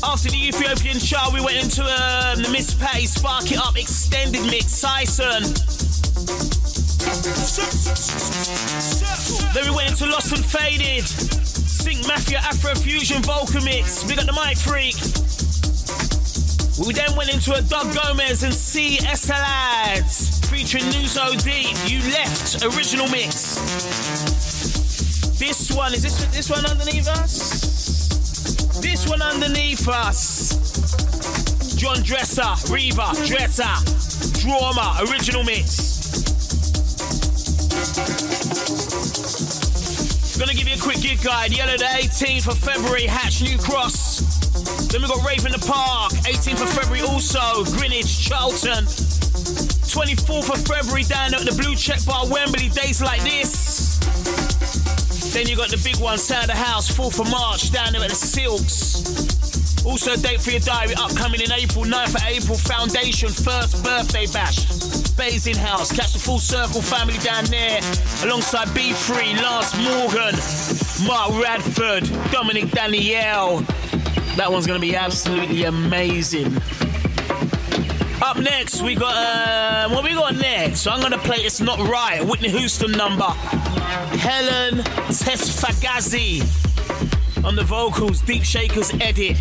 After 0.04 0.30
the 0.30 0.48
Ethiopian 0.48 0.98
Chyld, 0.98 1.34
we 1.34 1.42
went 1.42 1.58
into 1.58 1.82
um, 1.82 2.42
the 2.42 2.50
Miss 2.52 2.74
Patty 2.74 3.06
Spark 3.06 3.52
It 3.52 3.58
Up 3.58 3.78
extended 3.78 4.42
mix, 4.46 4.68
Saison. 4.68 5.44
Then 9.54 9.64
we 9.70 9.76
went 9.76 9.92
into 9.92 10.06
Lost 10.08 10.32
and 10.36 10.46
Faded, 10.46 11.06
Sync 11.06 12.08
Mafia 12.08 12.40
Afro 12.40 12.76
Fusion 12.76 13.22
Vocal 13.24 13.62
Mix. 13.62 14.04
We 14.06 14.16
got 14.16 14.26
the 14.26 14.34
MicFreak. 14.34 14.96
We 16.86 16.94
then 16.94 17.16
went 17.16 17.34
into 17.34 17.54
a 17.54 17.62
Doug 17.62 17.94
Gomez 17.96 18.44
and 18.44 18.54
Cee 18.54 18.98
ElAssaad 18.98 20.46
featuring 20.48 20.84
Nuzu 20.86 21.42
Deep. 21.44 21.76
You 21.90 22.00
left 22.12 22.64
original 22.64 23.08
mix. 23.10 24.05
This 25.48 25.72
one 25.72 25.94
is 25.94 26.02
this 26.02 26.26
this 26.34 26.50
one 26.50 26.66
underneath 26.66 27.08
us. 27.08 28.80
This 28.82 29.08
one 29.08 29.22
underneath 29.22 29.88
us. 29.88 30.58
Johan 31.80 32.02
Dresser, 32.02 32.42
Reveh, 32.74 33.14
Drezza, 33.30 33.70
Daruma, 34.42 35.08
original 35.08 35.44
mix. 35.44 35.94
Gonna 40.40 40.56
give 40.56 40.68
you 40.68 40.74
a 40.74 40.80
quick 40.80 41.02
gig 41.02 41.22
guide. 41.24 41.56
Yellow 41.56 41.78
the 41.78 41.86
18th 41.86 42.48
of 42.48 42.58
February, 42.58 43.06
Hatch 43.06 43.44
New 43.44 43.60
Cross. 43.60 44.88
Then 44.88 45.04
we 45.04 45.08
got 45.08 45.24
Rave 45.24 45.46
in 45.46 45.52
the 45.52 45.64
Park, 45.68 46.12
18th 46.26 46.64
of 46.64 46.74
February 46.74 47.04
also, 47.04 47.64
Greenwich, 47.78 48.28
Charlton. 48.28 48.86
24th 49.94 50.50
of 50.52 50.66
February 50.66 51.04
down 51.04 51.36
at 51.36 51.42
the 51.42 51.56
Blue 51.62 51.76
Check 51.76 52.04
Bar, 52.04 52.28
Wembley, 52.30 52.70
days 52.70 53.00
like 53.00 53.22
this. 53.22 53.75
Then 55.36 55.48
you 55.48 55.58
got 55.58 55.70
the 55.70 55.82
big 55.84 55.98
one, 55.98 56.18
Sound 56.18 56.50
of 56.50 56.56
House, 56.56 56.90
4th 56.90 57.20
of 57.20 57.30
March, 57.30 57.70
down 57.70 57.92
there 57.92 58.02
at 58.02 58.10
the 58.10 58.16
Silks. 58.16 59.84
Also 59.84 60.14
a 60.14 60.18
date 60.18 60.40
for 60.40 60.52
your 60.52 60.62
diary, 60.62 60.94
upcoming 60.96 61.42
in 61.42 61.52
April, 61.52 61.84
9th 61.84 62.16
of 62.16 62.24
April, 62.26 62.58
Foundation, 62.58 63.28
first 63.28 63.84
birthday 63.84 64.28
bash. 64.28 64.64
Basing 65.18 65.58
House, 65.58 65.92
catch 65.92 66.14
the 66.14 66.20
full 66.20 66.40
circle 66.40 66.82
family 66.82 67.18
down 67.18 67.44
there, 67.52 67.82
alongside 68.24 68.70
B3, 68.70 69.36
Lance 69.44 69.76
Morgan, 69.76 70.40
Mark 71.06 71.44
Radford, 71.44 72.10
Dominic 72.32 72.72
Danielle. 72.72 73.60
That 74.38 74.50
one's 74.50 74.66
gonna 74.66 74.80
be 74.80 74.96
absolutely 74.96 75.66
amazing. 75.66 76.62
Up 78.36 78.42
next, 78.42 78.82
we 78.82 78.96
got 78.96 79.16
uh, 79.16 79.90
what 79.90 80.04
we 80.04 80.14
got 80.14 80.36
next. 80.36 80.82
So 80.82 80.92
I'm 80.92 81.00
gonna 81.02 81.18
play 81.18 81.38
"It's 81.38 81.62
Not 81.62 81.80
Right" 81.80 82.22
Whitney 82.26 82.50
Houston 82.50 82.92
number. 82.92 83.30
Helen 84.20 84.80
Tesfagazi 85.08 86.42
on 87.46 87.56
the 87.56 87.64
vocals, 87.64 88.20
Deep 88.22 88.44
Shakers 88.44 88.92
edit. 89.00 89.38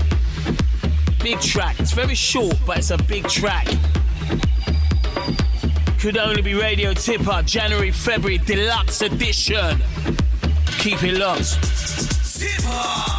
Big 1.22 1.40
track. 1.40 1.80
It's 1.80 1.92
very 1.92 2.14
short, 2.14 2.56
but 2.66 2.78
it's 2.78 2.90
a 2.90 2.98
big 2.98 3.26
track. 3.26 3.66
Could 5.98 6.16
only 6.16 6.42
be 6.42 6.54
Radio 6.54 6.92
Tippa, 6.92 7.44
January, 7.44 7.90
February, 7.90 8.38
deluxe 8.38 9.02
edition. 9.02 9.82
Keep 10.78 11.02
it 11.02 11.18
locked. 11.18 11.58
what 12.64 13.13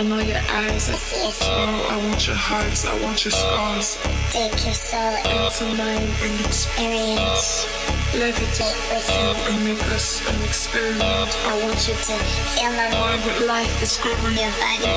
I 0.00 0.02
know 0.02 0.16
your 0.18 0.40
eyes. 0.48 0.88
I 0.88 0.96
feel 0.96 1.30
small. 1.30 1.76
I 1.92 1.96
want 2.08 2.24
your 2.26 2.34
hearts. 2.34 2.86
I 2.88 2.96
want 3.04 3.20
your 3.20 3.36
scars. 3.36 4.00
Take 4.32 4.56
your 4.64 4.72
soul 4.72 5.12
Into 5.28 5.76
mine 5.76 6.08
and 6.24 6.40
experience. 6.40 7.68
levitate 8.16 8.80
with 8.88 9.04
you. 9.12 9.28
and 9.52 9.60
make 9.60 9.82
us 9.92 10.24
an 10.24 10.40
experiment. 10.48 11.28
I 11.44 11.52
want 11.68 11.84
you 11.84 11.92
to 11.92 12.16
feel 12.56 12.72
my 12.72 12.88
mind, 12.96 13.20
with 13.28 13.44
life 13.44 13.68
discovery. 13.76 14.40
your 14.40 14.48
body, 14.56 14.88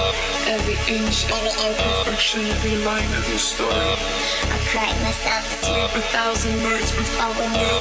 Every 0.47 0.79
inch, 0.87 1.27
every 1.27 1.51
imperfection. 1.51 2.07
perfection, 2.07 2.41
every 2.55 2.75
line 2.87 3.11
of 3.19 3.27
your 3.27 3.43
story. 3.43 3.75
I 3.75 4.57
cried 4.71 4.95
myself 5.03 5.43
to 5.43 5.55
sleep. 5.67 5.91
A 5.99 6.03
thousand 6.15 6.55
words 6.63 6.95
before 6.95 7.27
we 7.35 7.45
know 7.51 7.75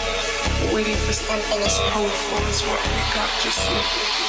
waiting 0.74 0.99
for 1.07 1.12
something 1.15 1.61
is 1.62 1.70
as 1.70 1.78
powerful 1.94 2.43
as 2.51 2.62
what 2.66 2.82
we 2.82 2.99
got 3.15 3.31
just 3.47 3.62
yet. 3.70 4.22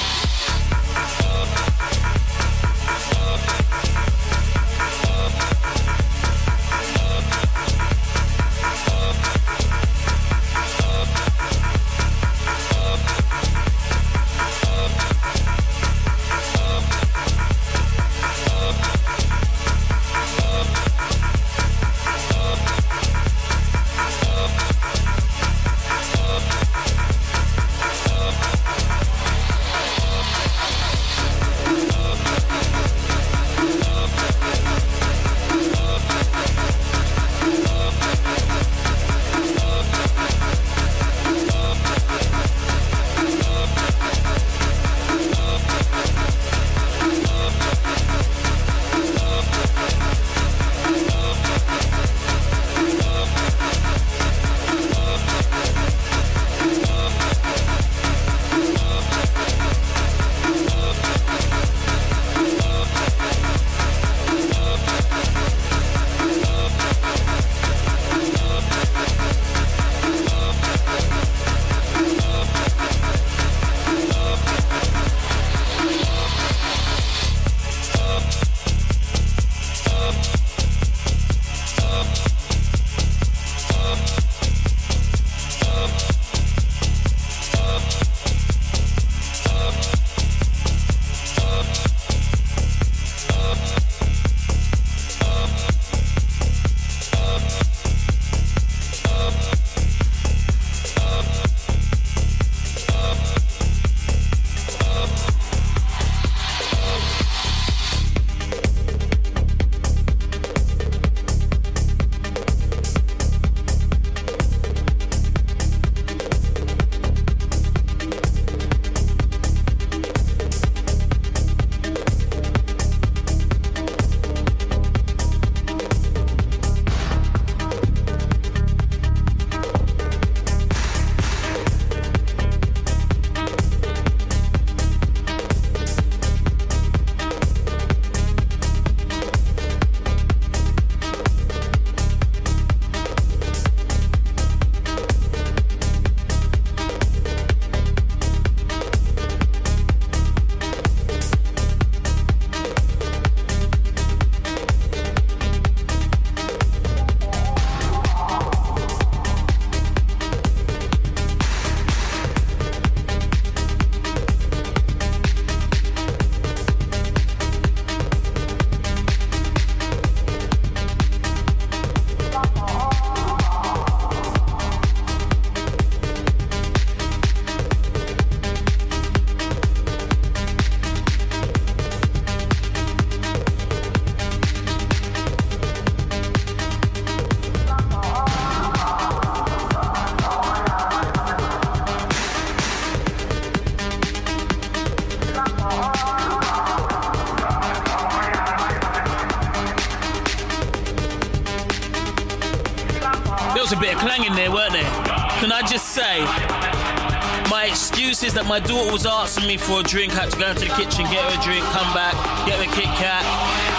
That 208.43 208.49
my 208.49 208.59
daughter 208.59 208.91
was 208.91 209.05
asking 209.05 209.47
me 209.47 209.55
for 209.57 209.79
a 209.79 209.83
drink. 209.83 210.13
I 210.15 210.23
had 210.23 210.31
to 210.31 210.39
go 210.39 210.49
into 210.49 210.65
the 210.67 210.73
kitchen, 210.75 211.05
get 211.05 211.23
her 211.23 211.39
a 211.39 211.43
drink, 211.43 211.63
come 211.71 211.93
back, 211.93 212.13
get 212.45 212.57
her 212.59 212.63
a 212.63 212.67
Kit 212.75 212.91
Kat. 212.99 213.23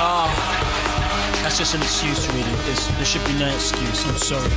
Oh, 0.00 0.32
that's 1.42 1.58
just 1.58 1.74
an 1.74 1.82
excuse, 1.82 2.26
really. 2.28 2.42
There's, 2.64 2.88
there 2.96 3.04
should 3.04 3.26
be 3.26 3.34
no 3.34 3.52
excuse. 3.52 4.06
I'm 4.06 4.16
sorry. 4.16 4.48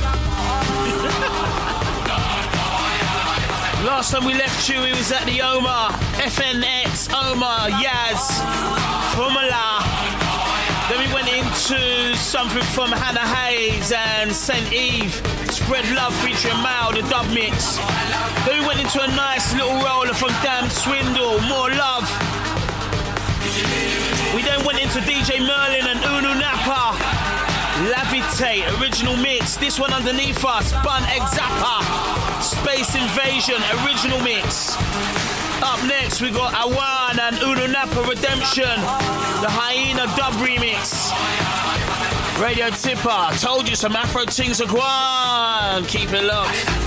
Last 3.86 4.10
time 4.12 4.24
we 4.24 4.34
left 4.34 4.68
you, 4.68 4.80
we 4.80 4.90
was 4.90 5.12
at 5.12 5.24
the 5.24 5.40
Omar, 5.42 5.92
FNX, 6.18 7.12
Omar, 7.12 7.70
Yaz, 7.70 8.42
Formula. 9.14 9.84
Then 10.88 10.98
we 11.04 11.08
went 11.12 11.28
into 11.28 12.16
something 12.16 12.64
from 12.74 12.90
Hannah 12.92 13.20
Hayes 13.20 13.92
and 13.92 14.32
St. 14.32 14.72
Eve, 14.72 15.14
Spread 15.50 15.84
Love 15.94 16.14
featuring 16.24 16.56
Mao, 16.58 16.92
the 16.92 17.02
dub 17.08 17.28
mix. 17.32 17.78
We 18.46 18.60
went 18.66 18.80
into 18.80 19.02
a 19.02 19.08
nice 19.08 19.52
little 19.54 19.74
roller 19.82 20.14
from 20.14 20.28
Damn 20.42 20.70
Swindle, 20.70 21.40
More 21.48 21.70
Love. 21.70 22.06
We 24.34 24.42
then 24.42 24.64
went 24.64 24.78
into 24.80 25.00
DJ 25.00 25.40
Merlin 25.40 25.86
and 25.88 26.00
Enoo 26.00 26.38
Napa. 26.38 26.94
Levitate, 27.90 28.80
original 28.80 29.16
mix. 29.16 29.56
This 29.56 29.80
one 29.80 29.92
underneath 29.92 30.44
us, 30.44 30.72
Bun 30.84 31.02
Exapa. 31.04 31.82
Space 32.42 32.94
Invasion, 32.94 33.56
original 33.84 34.20
mix. 34.20 34.76
Up 35.62 35.82
next, 35.86 36.20
we 36.20 36.30
got 36.30 36.52
Awan 36.54 37.18
and 37.18 37.36
Enoo 37.36 37.72
Napa 37.72 38.02
Redemption, 38.08 38.80
the 39.42 39.50
Hyena 39.50 40.06
dub 40.16 40.34
remix. 40.34 41.10
Radio 42.40 42.68
Tippa, 42.70 43.40
told 43.42 43.68
you 43.68 43.74
some 43.74 43.96
Afro 43.96 44.24
things 44.26 44.60
are 44.60 44.66
gone. 44.66 45.84
Keep 45.86 46.12
it 46.12 46.22
locked. 46.22 46.77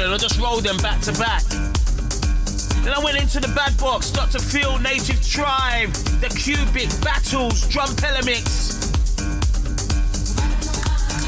Version. 0.00 0.14
I 0.14 0.18
just 0.18 0.40
rolled 0.40 0.64
them 0.64 0.76
back 0.78 1.00
to 1.02 1.12
back. 1.12 1.42
Then 2.84 2.94
I 2.94 3.00
went 3.04 3.20
into 3.20 3.38
the 3.40 3.52
bad 3.54 3.76
box, 3.76 4.10
Dr. 4.10 4.38
Phil, 4.38 4.78
Native 4.78 5.20
Tribe, 5.20 5.92
the 6.24 6.28
Cubic, 6.28 6.88
Battles, 7.02 7.68
Drum 7.68 7.90
Mix. 8.24 8.80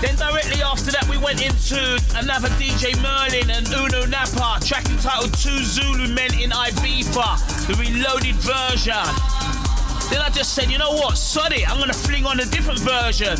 Then 0.01 0.17
directly 0.17 0.63
after 0.63 0.91
that, 0.91 1.07
we 1.11 1.19
went 1.19 1.45
into 1.45 2.01
another 2.17 2.49
DJ 2.57 2.97
Merlin 3.03 3.51
and 3.51 3.67
Enoo 3.67 4.09
Napa, 4.09 4.65
track 4.65 4.89
entitled 4.89 5.35
Two 5.35 5.59
Zulu 5.61 6.09
Men 6.09 6.33
in 6.41 6.51
Ibiza, 6.51 7.69
the 7.69 7.75
reloaded 7.77 8.37
version. 8.41 9.05
Then 10.09 10.21
I 10.25 10.31
just 10.33 10.55
said, 10.55 10.71
you 10.71 10.79
know 10.79 10.93
what, 10.93 11.19
sod 11.19 11.53
it, 11.53 11.71
I'm 11.71 11.79
gonna 11.79 11.93
fling 11.93 12.25
on 12.25 12.41
a 12.41 12.47
different 12.47 12.81
version 12.81 13.37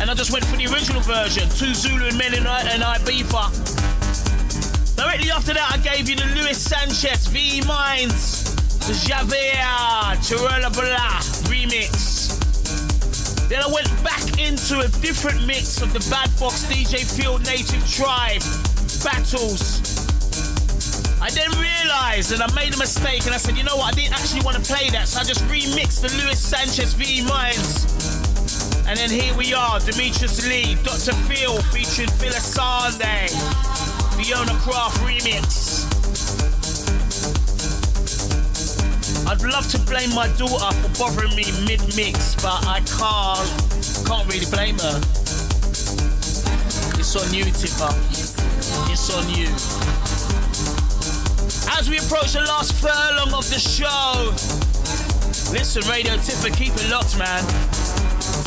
and 0.00 0.10
I 0.10 0.14
just 0.14 0.32
went 0.32 0.46
for 0.46 0.56
the 0.56 0.66
original 0.66 1.02
version, 1.02 1.48
two 1.50 1.74
Zulu 1.74 2.16
men 2.16 2.32
in, 2.32 2.46
in 2.46 2.80
Ibiza. 2.80 3.69
After 5.30 5.54
that, 5.54 5.72
I 5.72 5.78
gave 5.78 6.08
you 6.08 6.16
the 6.16 6.26
Luis 6.34 6.58
Sanchez 6.58 7.26
V 7.28 7.62
Minds, 7.62 8.54
the 8.86 8.92
Javier 8.92 10.16
Chirella 10.20 10.74
Bala 10.74 11.22
remix. 11.48 12.36
Then 13.48 13.62
I 13.62 13.66
went 13.72 13.88
back 14.04 14.38
into 14.38 14.80
a 14.80 14.88
different 15.00 15.46
mix 15.46 15.80
of 15.82 15.92
the 15.92 16.00
Bad 16.10 16.28
Box 16.38 16.66
DJ 16.66 17.06
Field 17.06 17.46
Native 17.46 17.80
Tribe 17.88 18.42
battles. 19.02 19.80
I 21.22 21.30
then 21.30 21.50
realised 21.56 22.30
that 22.30 22.42
I 22.42 22.52
made 22.54 22.74
a 22.74 22.78
mistake 22.78 23.24
and 23.24 23.34
I 23.34 23.38
said, 23.38 23.56
you 23.56 23.64
know 23.64 23.76
what, 23.76 23.94
I 23.94 23.96
didn't 23.96 24.14
actually 24.14 24.42
want 24.42 24.56
to 24.56 24.62
play 24.62 24.90
that, 24.90 25.08
so 25.08 25.20
I 25.20 25.24
just 25.24 25.42
remixed 25.46 26.02
the 26.02 26.10
Luis 26.22 26.38
Sanchez 26.38 26.94
V 26.94 27.22
Minds. 27.24 27.86
And 28.86 28.98
then 28.98 29.10
here 29.10 29.34
we 29.36 29.54
are, 29.54 29.78
Demetrius 29.80 30.46
Lee, 30.46 30.74
Dr. 30.82 31.14
Phil 31.30 31.62
featuring 31.70 32.10
Phil 32.18 32.32
Fiona 34.22 34.52
Craft 34.60 34.98
remix. 35.00 35.86
I'd 39.26 39.40
love 39.40 39.66
to 39.70 39.78
blame 39.78 40.14
my 40.14 40.28
daughter 40.36 40.76
for 40.82 40.98
bothering 40.98 41.34
me 41.34 41.44
mid-mix, 41.66 42.34
but 42.36 42.60
I 42.66 42.80
can't, 42.84 44.06
can't 44.06 44.28
really 44.28 44.44
blame 44.50 44.78
her. 44.78 45.00
It's 47.00 47.16
on 47.16 47.32
you, 47.32 47.46
Tippa. 47.46 47.96
It's 48.92 49.08
on 49.08 49.26
you. 49.30 49.48
As 51.78 51.88
we 51.88 51.96
approach 51.96 52.34
the 52.34 52.42
last 52.42 52.74
furlong 52.74 53.32
of 53.32 53.48
the 53.48 53.58
show, 53.58 54.34
listen, 55.50 55.82
Radio 55.88 56.16
Tippa, 56.16 56.54
keep 56.54 56.74
it 56.74 56.90
locked, 56.90 57.16
man. 57.16 57.42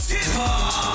Give 0.07 0.92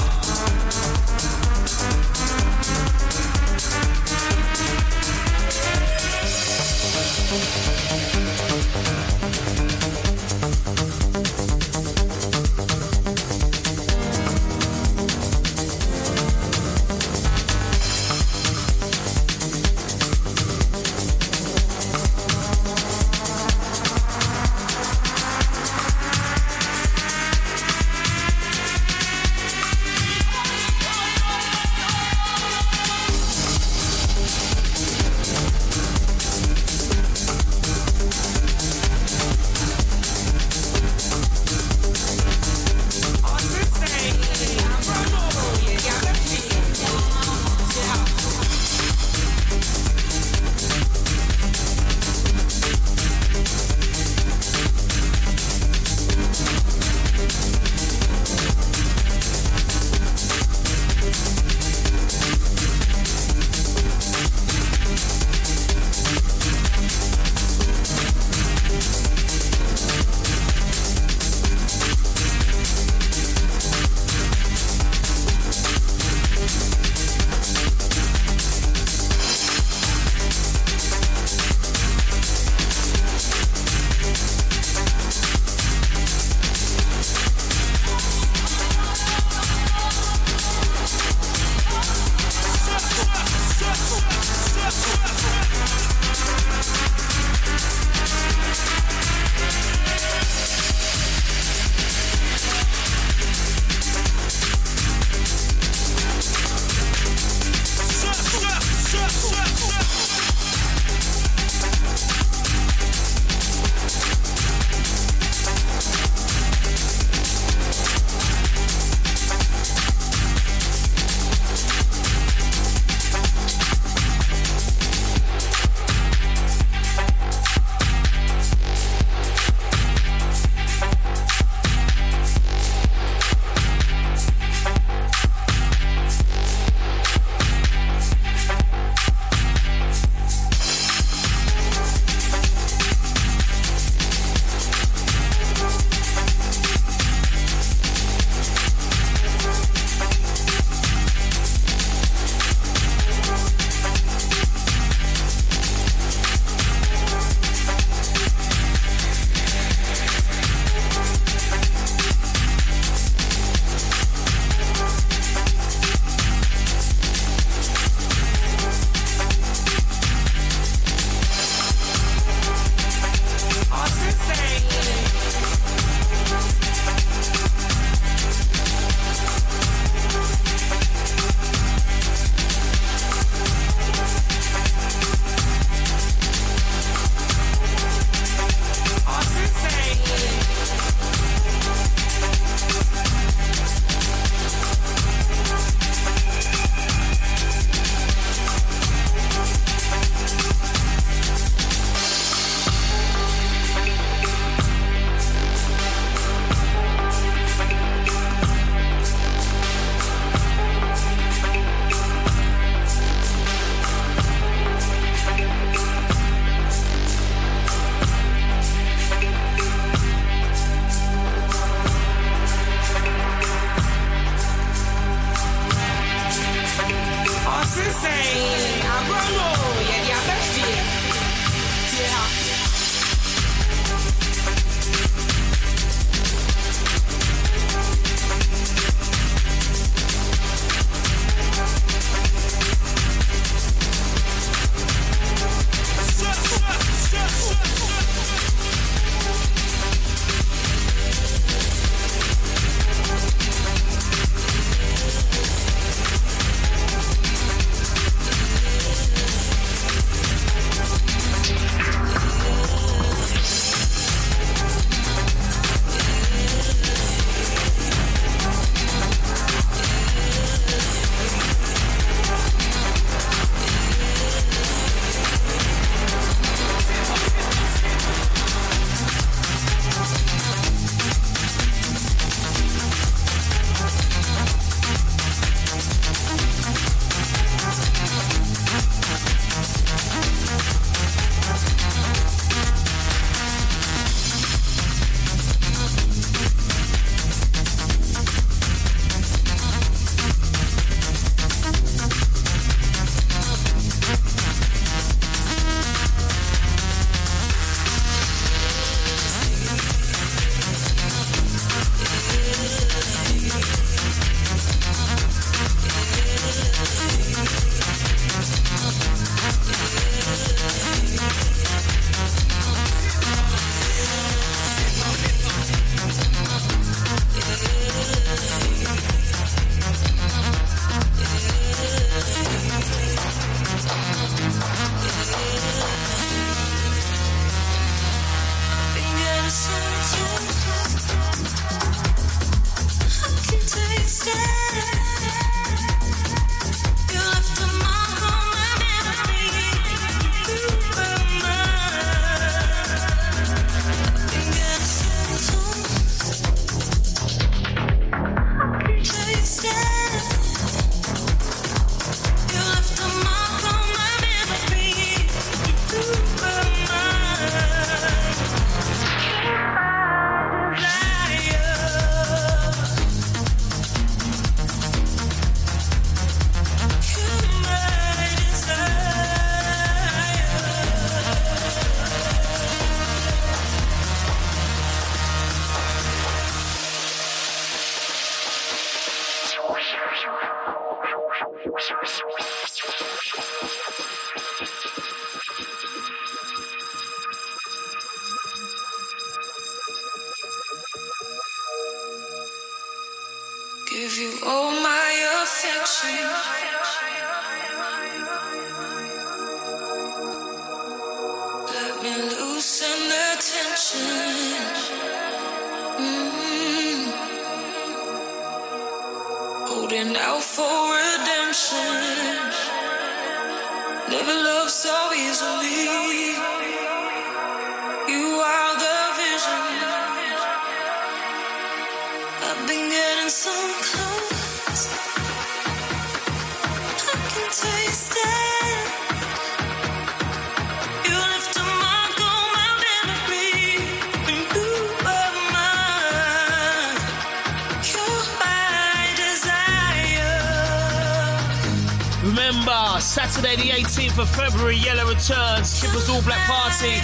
Trippers 455.79 456.09
All 456.09 456.21
Black 456.23 456.45
Party. 456.49 456.99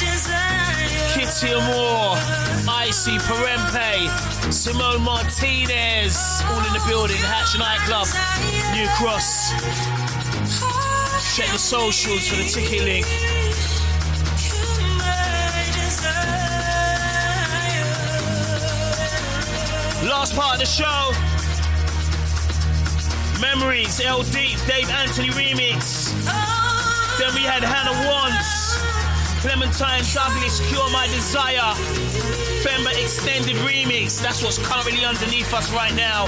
Kitty 1.14 1.54
Amore, 1.54 2.18
Icy 2.68 3.16
Perempe, 3.18 4.10
Simone 4.52 5.00
Martinez, 5.00 6.42
all 6.50 6.58
in 6.58 6.72
the 6.72 6.82
building. 6.88 7.16
Hatch 7.18 7.56
Nightclub, 7.56 8.08
New 8.74 8.88
Cross. 8.98 9.52
Check 11.36 11.52
the 11.52 11.58
socials 11.58 12.26
for 12.26 12.34
the 12.34 12.48
ticket 12.48 12.82
link. 12.82 13.06
Last 20.10 20.34
part 20.34 20.54
of 20.54 20.60
the 20.60 20.66
show. 20.66 21.12
Memories, 23.40 24.00
LD, 24.00 24.34
Dave 24.66 24.90
Anthony 24.90 25.28
remix. 25.28 26.10
Then 27.18 27.32
we 27.32 27.42
had 27.42 27.62
Hannah 27.62 28.10
Wants, 28.10 28.63
Clementine 29.44 30.02
Douglas, 30.14 30.58
Cure 30.70 30.88
My 30.88 31.06
Desire, 31.08 31.76
Femba 32.64 32.96
Extended 32.96 33.56
Remix. 33.56 34.18
That's 34.22 34.42
what's 34.42 34.56
currently 34.56 35.04
underneath 35.04 35.52
us 35.52 35.70
right 35.70 35.94
now. 35.94 36.24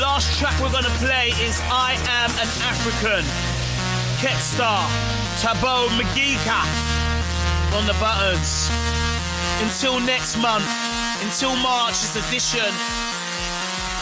Last 0.00 0.38
track 0.38 0.58
we're 0.58 0.72
gonna 0.72 0.88
play 0.96 1.36
is 1.44 1.60
I 1.68 1.92
Am 2.08 2.30
an 2.40 2.48
African. 2.64 3.22
Ketstar, 4.16 4.80
Tabo 5.44 5.92
Magika 6.00 6.64
on 7.76 7.84
the 7.84 7.92
buttons. 8.00 8.70
Until 9.60 10.00
next 10.00 10.38
month, 10.38 10.64
until 11.20 11.54
March's 11.56 12.16
edition. 12.16 12.72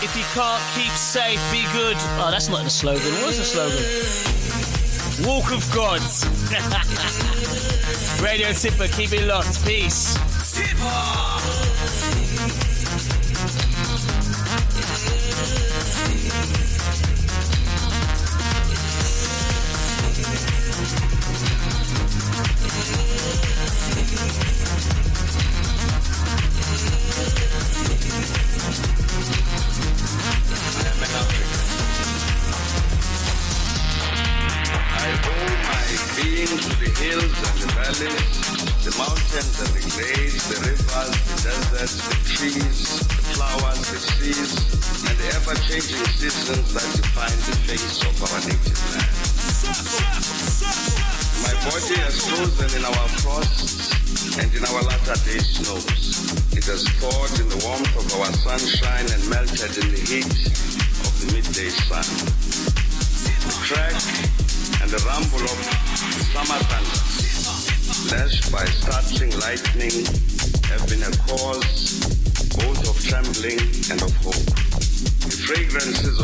If 0.07 0.15
you 0.17 0.23
can't 0.39 0.62
keep 0.78 0.93
safe, 0.93 1.43
be 1.51 1.67
good. 1.73 1.97
Oh, 2.23 2.28
that's 2.31 2.49
not 2.49 2.62
the 2.62 2.70
slogan. 2.70 3.12
What's 3.26 3.39
the 3.39 3.44
slogan? 3.44 3.83
Walk 5.26 5.51
of 5.51 5.68
God. 5.75 6.01
Radio 8.25 8.49
Tippa, 8.49 8.89
keep 8.97 9.12
it 9.12 9.27
locked. 9.27 9.62
Peace. 9.67 10.34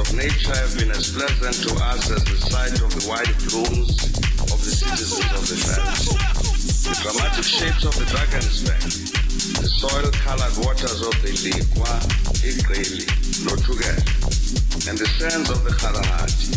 Of 0.01 0.17
nature 0.17 0.57
have 0.57 0.73
been 0.79 0.91
as 0.97 1.12
pleasant 1.12 1.61
to 1.69 1.77
us 1.85 2.09
as 2.09 2.25
the 2.25 2.41
sight 2.49 2.73
of 2.81 2.89
the 2.89 3.05
white 3.05 3.37
blooms 3.53 4.01
of 4.49 4.57
the 4.65 4.73
citizens 4.73 5.29
of 5.29 5.45
the 5.45 5.61
fence. 5.61 6.09
The 6.89 6.97
dramatic 7.05 7.45
shapes 7.45 7.85
of 7.85 7.93
the 8.01 8.09
Drakensberg, 8.09 8.81
the 9.61 9.69
soil-colored 9.69 10.57
waters 10.65 11.05
of 11.05 11.12
the 11.20 11.37
Lekoa, 11.45 12.01
Ikreli, 12.41 13.05
Lotugel, 13.45 14.01
and 14.89 14.97
the 14.97 15.05
sands 15.20 15.51
of 15.53 15.61
the 15.69 15.77
Kalahati 15.77 16.57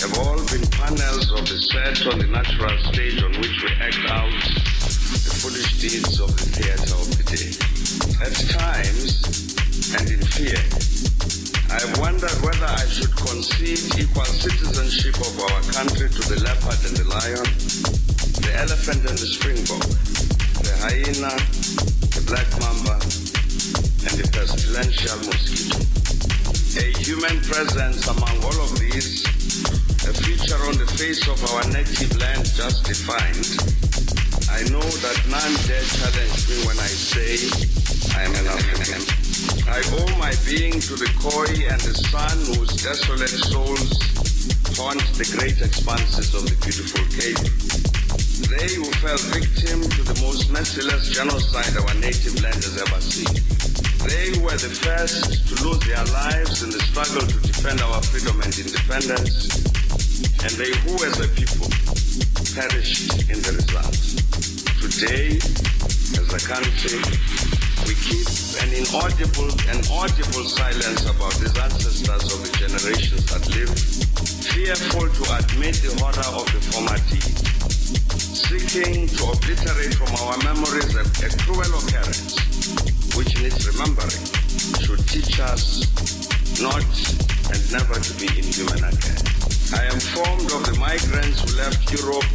have 0.00 0.16
all 0.24 0.40
been 0.48 0.64
panels 0.72 1.28
of 1.28 1.44
the 1.44 1.60
set 1.60 2.00
on 2.08 2.24
the 2.24 2.26
natural 2.26 2.72
stage 2.88 3.22
on 3.22 3.36
which 3.36 3.62
we 3.62 3.68
act 3.84 4.00
out 4.08 4.32
the 5.12 5.32
foolish 5.44 5.76
deeds 5.76 6.18
of 6.18 6.32
the 6.40 6.48
theater 6.56 6.96
of 6.96 7.04
the 7.20 7.24
day. 7.36 7.52
At 8.24 8.32
times, 8.48 9.20
and 9.92 10.08
in 10.08 10.24
fear, 10.24 10.91
I 11.72 11.80
wondered 11.98 12.36
whether 12.44 12.68
I 12.68 12.84
should 12.84 13.16
concede 13.16 13.80
equal 13.96 14.28
citizenship 14.28 15.16
of 15.16 15.40
our 15.40 15.60
country 15.72 16.12
to 16.12 16.22
the 16.28 16.44
leopard 16.44 16.76
and 16.84 16.96
the 17.00 17.08
lion, 17.08 17.48
the 18.44 18.52
elephant 18.60 19.00
and 19.08 19.16
the 19.16 19.24
springbok, 19.24 19.80
the 20.60 20.74
hyena, 20.84 21.32
the 22.12 22.22
black 22.28 22.44
mamba, 22.60 23.00
and 24.04 24.14
the 24.20 24.28
pestilential 24.36 25.16
mosquito. 25.24 25.80
A 26.76 26.92
human 27.00 27.40
presence 27.40 28.06
among 28.06 28.36
all 28.44 28.58
of 28.68 28.78
these 28.78 29.24
a 30.04 30.12
feature 30.12 30.60
on 30.68 30.76
the 30.76 30.86
face 31.00 31.24
of 31.26 31.40
our 31.54 31.64
native 31.72 32.12
land 32.20 32.44
just 32.52 32.84
defined, 32.84 33.48
I 34.52 34.60
know 34.68 34.84
that 34.84 35.18
none 35.30 35.54
dare 35.64 35.88
challenge 35.88 36.48
me 36.52 36.66
when 36.68 36.78
I 36.78 36.92
say 36.92 37.91
I 38.10 38.24
am 38.26 38.34
an 38.34 38.46
African. 38.50 39.02
I 39.70 39.78
owe 39.98 40.18
my 40.18 40.34
being 40.44 40.80
to 40.80 40.94
the 40.98 41.10
Khoi 41.22 41.46
and 41.70 41.80
the 41.80 41.94
San 41.94 42.36
whose 42.50 42.74
desolate 42.82 43.30
souls 43.30 43.94
haunt 44.74 45.02
the 45.14 45.28
great 45.38 45.60
expanses 45.62 46.34
of 46.34 46.42
the 46.48 46.56
beautiful 46.58 47.04
Cape. 47.14 47.38
They 48.50 48.74
who 48.74 48.90
fell 48.98 49.20
victim 49.30 49.86
to 49.86 50.02
the 50.02 50.18
most 50.20 50.50
merciless 50.50 51.10
genocide 51.10 51.76
our 51.78 51.94
native 52.02 52.42
land 52.42 52.62
has 52.62 52.76
ever 52.80 53.00
seen. 53.00 53.30
They 54.08 54.34
were 54.42 54.58
the 54.58 54.74
first 54.74 55.46
to 55.48 55.54
lose 55.64 55.82
their 55.86 56.04
lives 56.10 56.62
in 56.62 56.70
the 56.70 56.82
struggle 56.90 57.22
to 57.22 57.38
defend 57.46 57.80
our 57.82 58.02
freedom 58.02 58.40
and 58.42 58.52
independence 58.58 59.72
and 60.42 60.52
they 60.58 60.74
who 60.82 60.94
as 61.04 61.20
a 61.20 61.28
people 61.38 61.70
perished 62.54 63.30
in 63.30 63.38
the 63.46 63.52
result. 63.62 63.94
Today, 64.82 65.38
as 66.18 66.28
a 66.34 66.42
country, 66.42 66.98
we 67.86 67.94
keep 67.94 68.26
an 68.62 68.70
inaudible 68.74 69.50
and 69.70 69.80
audible 69.90 70.44
silence 70.46 71.02
about 71.08 71.34
these 71.40 71.56
ancestors 71.56 72.24
of 72.30 72.38
the 72.42 72.52
generations 72.58 73.24
that 73.32 73.42
lived, 73.54 73.78
fearful 74.50 75.08
to 75.08 75.24
admit 75.38 75.74
the 75.82 75.90
horror 75.98 76.28
of 76.36 76.46
the 76.52 76.60
former 76.70 76.98
deed, 77.08 77.38
seeking 78.18 79.08
to 79.08 79.22
obliterate 79.30 79.94
from 79.94 80.12
our 80.22 80.36
memories 80.44 80.94
a, 80.94 81.04
a 81.24 81.28
cruel 81.42 81.72
occurrence, 81.80 82.36
which 83.16 83.34
needs 83.40 83.62
remembering, 83.66 84.24
should 84.82 85.02
teach 85.08 85.40
us 85.40 85.88
not 86.60 86.84
and 87.50 87.62
never 87.72 87.96
to 87.98 88.12
be 88.20 88.28
inhuman 88.36 88.84
again. 88.84 89.22
I 89.74 89.88
am 89.88 89.98
formed 90.12 90.50
of 90.52 90.62
the 90.68 90.76
migrants 90.78 91.40
who 91.40 91.56
left 91.56 91.80
Europe 91.90 92.28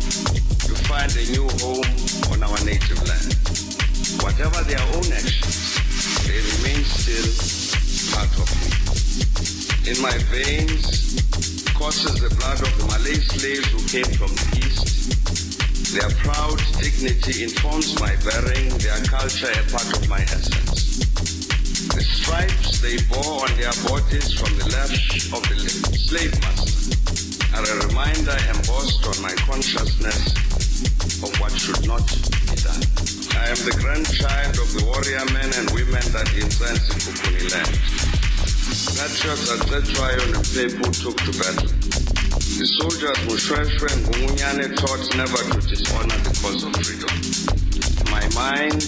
to 0.65 0.73
find 0.89 1.11
a 1.15 1.25
new 1.31 1.47
home 1.61 1.85
on 2.33 2.43
our 2.43 2.59
native 2.65 3.01
land. 3.07 3.66
Whatever 4.07 4.63
their 4.63 4.79
own 4.95 5.03
actions, 5.11 5.75
they 6.23 6.39
remain 6.39 6.79
still 6.87 7.27
part 8.15 8.31
of 8.39 8.47
me. 8.55 8.71
In 9.91 10.01
my 10.01 10.15
veins 10.31 11.19
courses 11.75 12.15
the 12.15 12.31
blood 12.39 12.55
of 12.63 12.71
the 12.79 12.85
Malay 12.87 13.19
slaves 13.19 13.67
who 13.67 13.83
came 13.91 14.07
from 14.15 14.31
the 14.31 14.63
east. 14.63 15.91
Their 15.91 16.09
proud 16.23 16.55
dignity 16.79 17.43
informs 17.43 17.99
my 17.99 18.15
bearing, 18.23 18.71
their 18.79 19.03
culture 19.11 19.51
a 19.51 19.63
part 19.75 19.91
of 19.91 20.07
my 20.07 20.21
essence. 20.23 21.03
The 21.91 22.01
stripes 22.01 22.79
they 22.79 23.03
bore 23.11 23.43
on 23.43 23.51
their 23.59 23.75
bodies 23.91 24.31
from 24.39 24.55
the 24.55 24.71
lash 24.71 25.27
of 25.35 25.43
the 25.51 25.67
slave 25.99 26.31
master 26.39 26.95
are 27.59 27.67
a 27.67 27.87
reminder 27.87 28.39
embossed 28.55 29.03
on 29.03 29.21
my 29.21 29.35
consciousness 29.43 30.31
of 31.23 31.39
what 31.41 31.51
should 31.51 31.85
not 31.85 32.07
be 32.47 32.55
done. 32.55 33.16
I 33.37 33.49
am 33.53 33.61
the 33.61 33.77
grandchild 33.77 34.57
of 34.57 34.69
the 34.73 34.83
warrior 34.89 35.23
men 35.31 35.53
and 35.53 35.69
women 35.71 36.01
that 36.11 36.27
incense 36.33 36.89
the 36.89 36.97
Kukuni 36.97 37.45
land. 37.53 37.77
Patriots 38.97 39.47
at 39.53 39.61
Cetshwayo 39.69 40.21
and 40.25 40.35
Mphephu 40.41 40.89
took 40.97 41.17
to 41.21 41.31
battle. 41.37 41.69
The 42.57 42.65
soldiers 42.65 43.17
Moshoeshoe 43.29 43.93
and 43.93 44.01
Ngungunyane 44.09 44.75
taught 44.75 45.05
never 45.15 45.37
to 45.37 45.61
dishonor 45.67 46.17
the 46.25 46.33
cause 46.41 46.65
of 46.65 46.73
freedom. 46.81 47.13
My 48.09 48.25
mind 48.33 48.81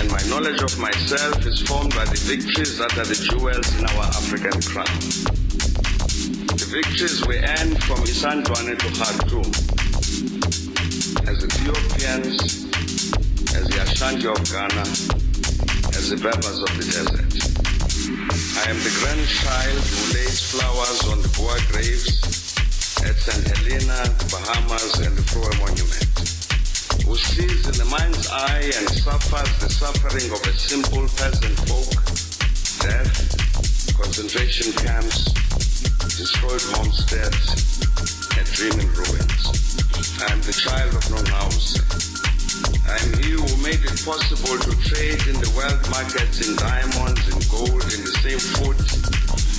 and 0.00 0.10
my 0.10 0.22
knowledge 0.32 0.62
of 0.62 0.78
myself 0.78 1.44
is 1.44 1.60
formed 1.62 1.94
by 1.94 2.04
the 2.06 2.16
victories 2.24 2.78
that 2.78 2.96
are 2.96 3.04
the 3.04 3.14
jewels 3.14 3.68
in 3.76 3.84
our 3.84 4.04
African 4.16 4.56
crown. 4.62 4.98
The 6.56 6.68
victories 6.70 7.26
we 7.26 7.36
earned 7.38 7.82
from 7.84 7.98
Isandlwana 8.08 8.78
to 8.78 8.88
Khartoum 8.96 9.52
as 11.28 11.44
Ethiopians, 11.44 12.67
as 13.58 13.66
the 13.66 13.82
Ashanti 13.82 14.26
of 14.30 14.38
Ghana, 14.54 14.86
as 15.98 16.10
the 16.14 16.18
Berbers 16.22 16.62
of 16.62 16.70
the 16.78 16.86
desert. 16.94 17.32
I 18.62 18.70
am 18.70 18.78
the 18.86 18.94
grandchild 19.02 19.82
who 19.82 20.00
lays 20.14 20.38
flowers 20.54 21.02
on 21.10 21.18
the 21.26 21.30
Boer 21.34 21.58
graves 21.74 22.22
at 23.02 23.18
St. 23.18 23.42
Helena, 23.50 23.98
Bahamas, 24.30 25.02
and 25.02 25.18
the 25.18 25.26
Flower 25.26 25.50
Monument, 25.58 26.14
who 27.02 27.18
sees 27.18 27.66
in 27.66 27.74
the 27.82 27.88
mind's 27.90 28.30
eye 28.30 28.70
and 28.78 28.86
suffers 28.94 29.50
the 29.58 29.70
suffering 29.70 30.30
of 30.30 30.38
a 30.46 30.54
simple 30.54 31.10
peasant 31.18 31.58
folk, 31.66 31.98
death, 32.86 33.10
concentration 33.98 34.70
camps, 34.86 35.34
destroyed 36.14 36.62
homesteads, 36.78 37.82
and 38.38 38.46
dreaming 38.54 38.90
ruins. 38.94 39.42
I 40.22 40.30
am 40.30 40.42
the 40.46 40.54
child 40.54 40.94
of 40.94 41.02
Nongqause. 41.10 42.27
Am 42.88 43.12
he 43.20 43.36
who 43.36 43.44
made 43.60 43.84
it 43.84 44.00
possible 44.00 44.56
to 44.56 44.72
trade 44.80 45.20
in 45.28 45.36
the 45.36 45.52
world 45.52 45.76
markets 45.92 46.40
in 46.40 46.56
diamonds 46.56 47.20
and 47.28 47.40
gold 47.52 47.84
in 47.92 48.00
the 48.00 48.14
same 48.24 48.40
food 48.40 48.80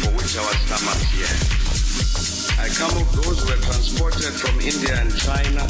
for 0.02 0.10
which 0.18 0.34
our 0.34 0.54
stomachs 0.66 1.14
yearn. 1.14 1.40
I 2.58 2.68
come 2.74 2.96
of 2.98 3.06
those 3.14 3.38
who 3.38 3.54
were 3.54 3.62
transported 3.62 4.34
from 4.34 4.58
India 4.58 4.98
and 4.98 5.14
China, 5.14 5.62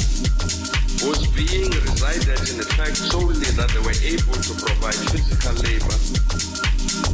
whose 1.04 1.28
being 1.36 1.68
resided 1.84 2.40
in 2.48 2.56
the 2.56 2.68
fact 2.80 2.96
solely 2.96 3.44
that 3.60 3.68
they 3.76 3.82
were 3.84 4.00
able 4.08 4.40
to 4.40 4.52
provide 4.56 4.96
physical 5.12 5.54
labor, 5.60 5.96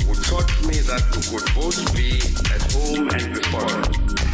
who 0.07 0.15
taught 0.31 0.50
me 0.62 0.78
that 0.86 1.02
we 1.10 1.26
could 1.26 1.47
both 1.58 1.83
be 1.91 2.23
at 2.55 2.62
home 2.70 3.10
and 3.10 3.34
be 3.34 4.25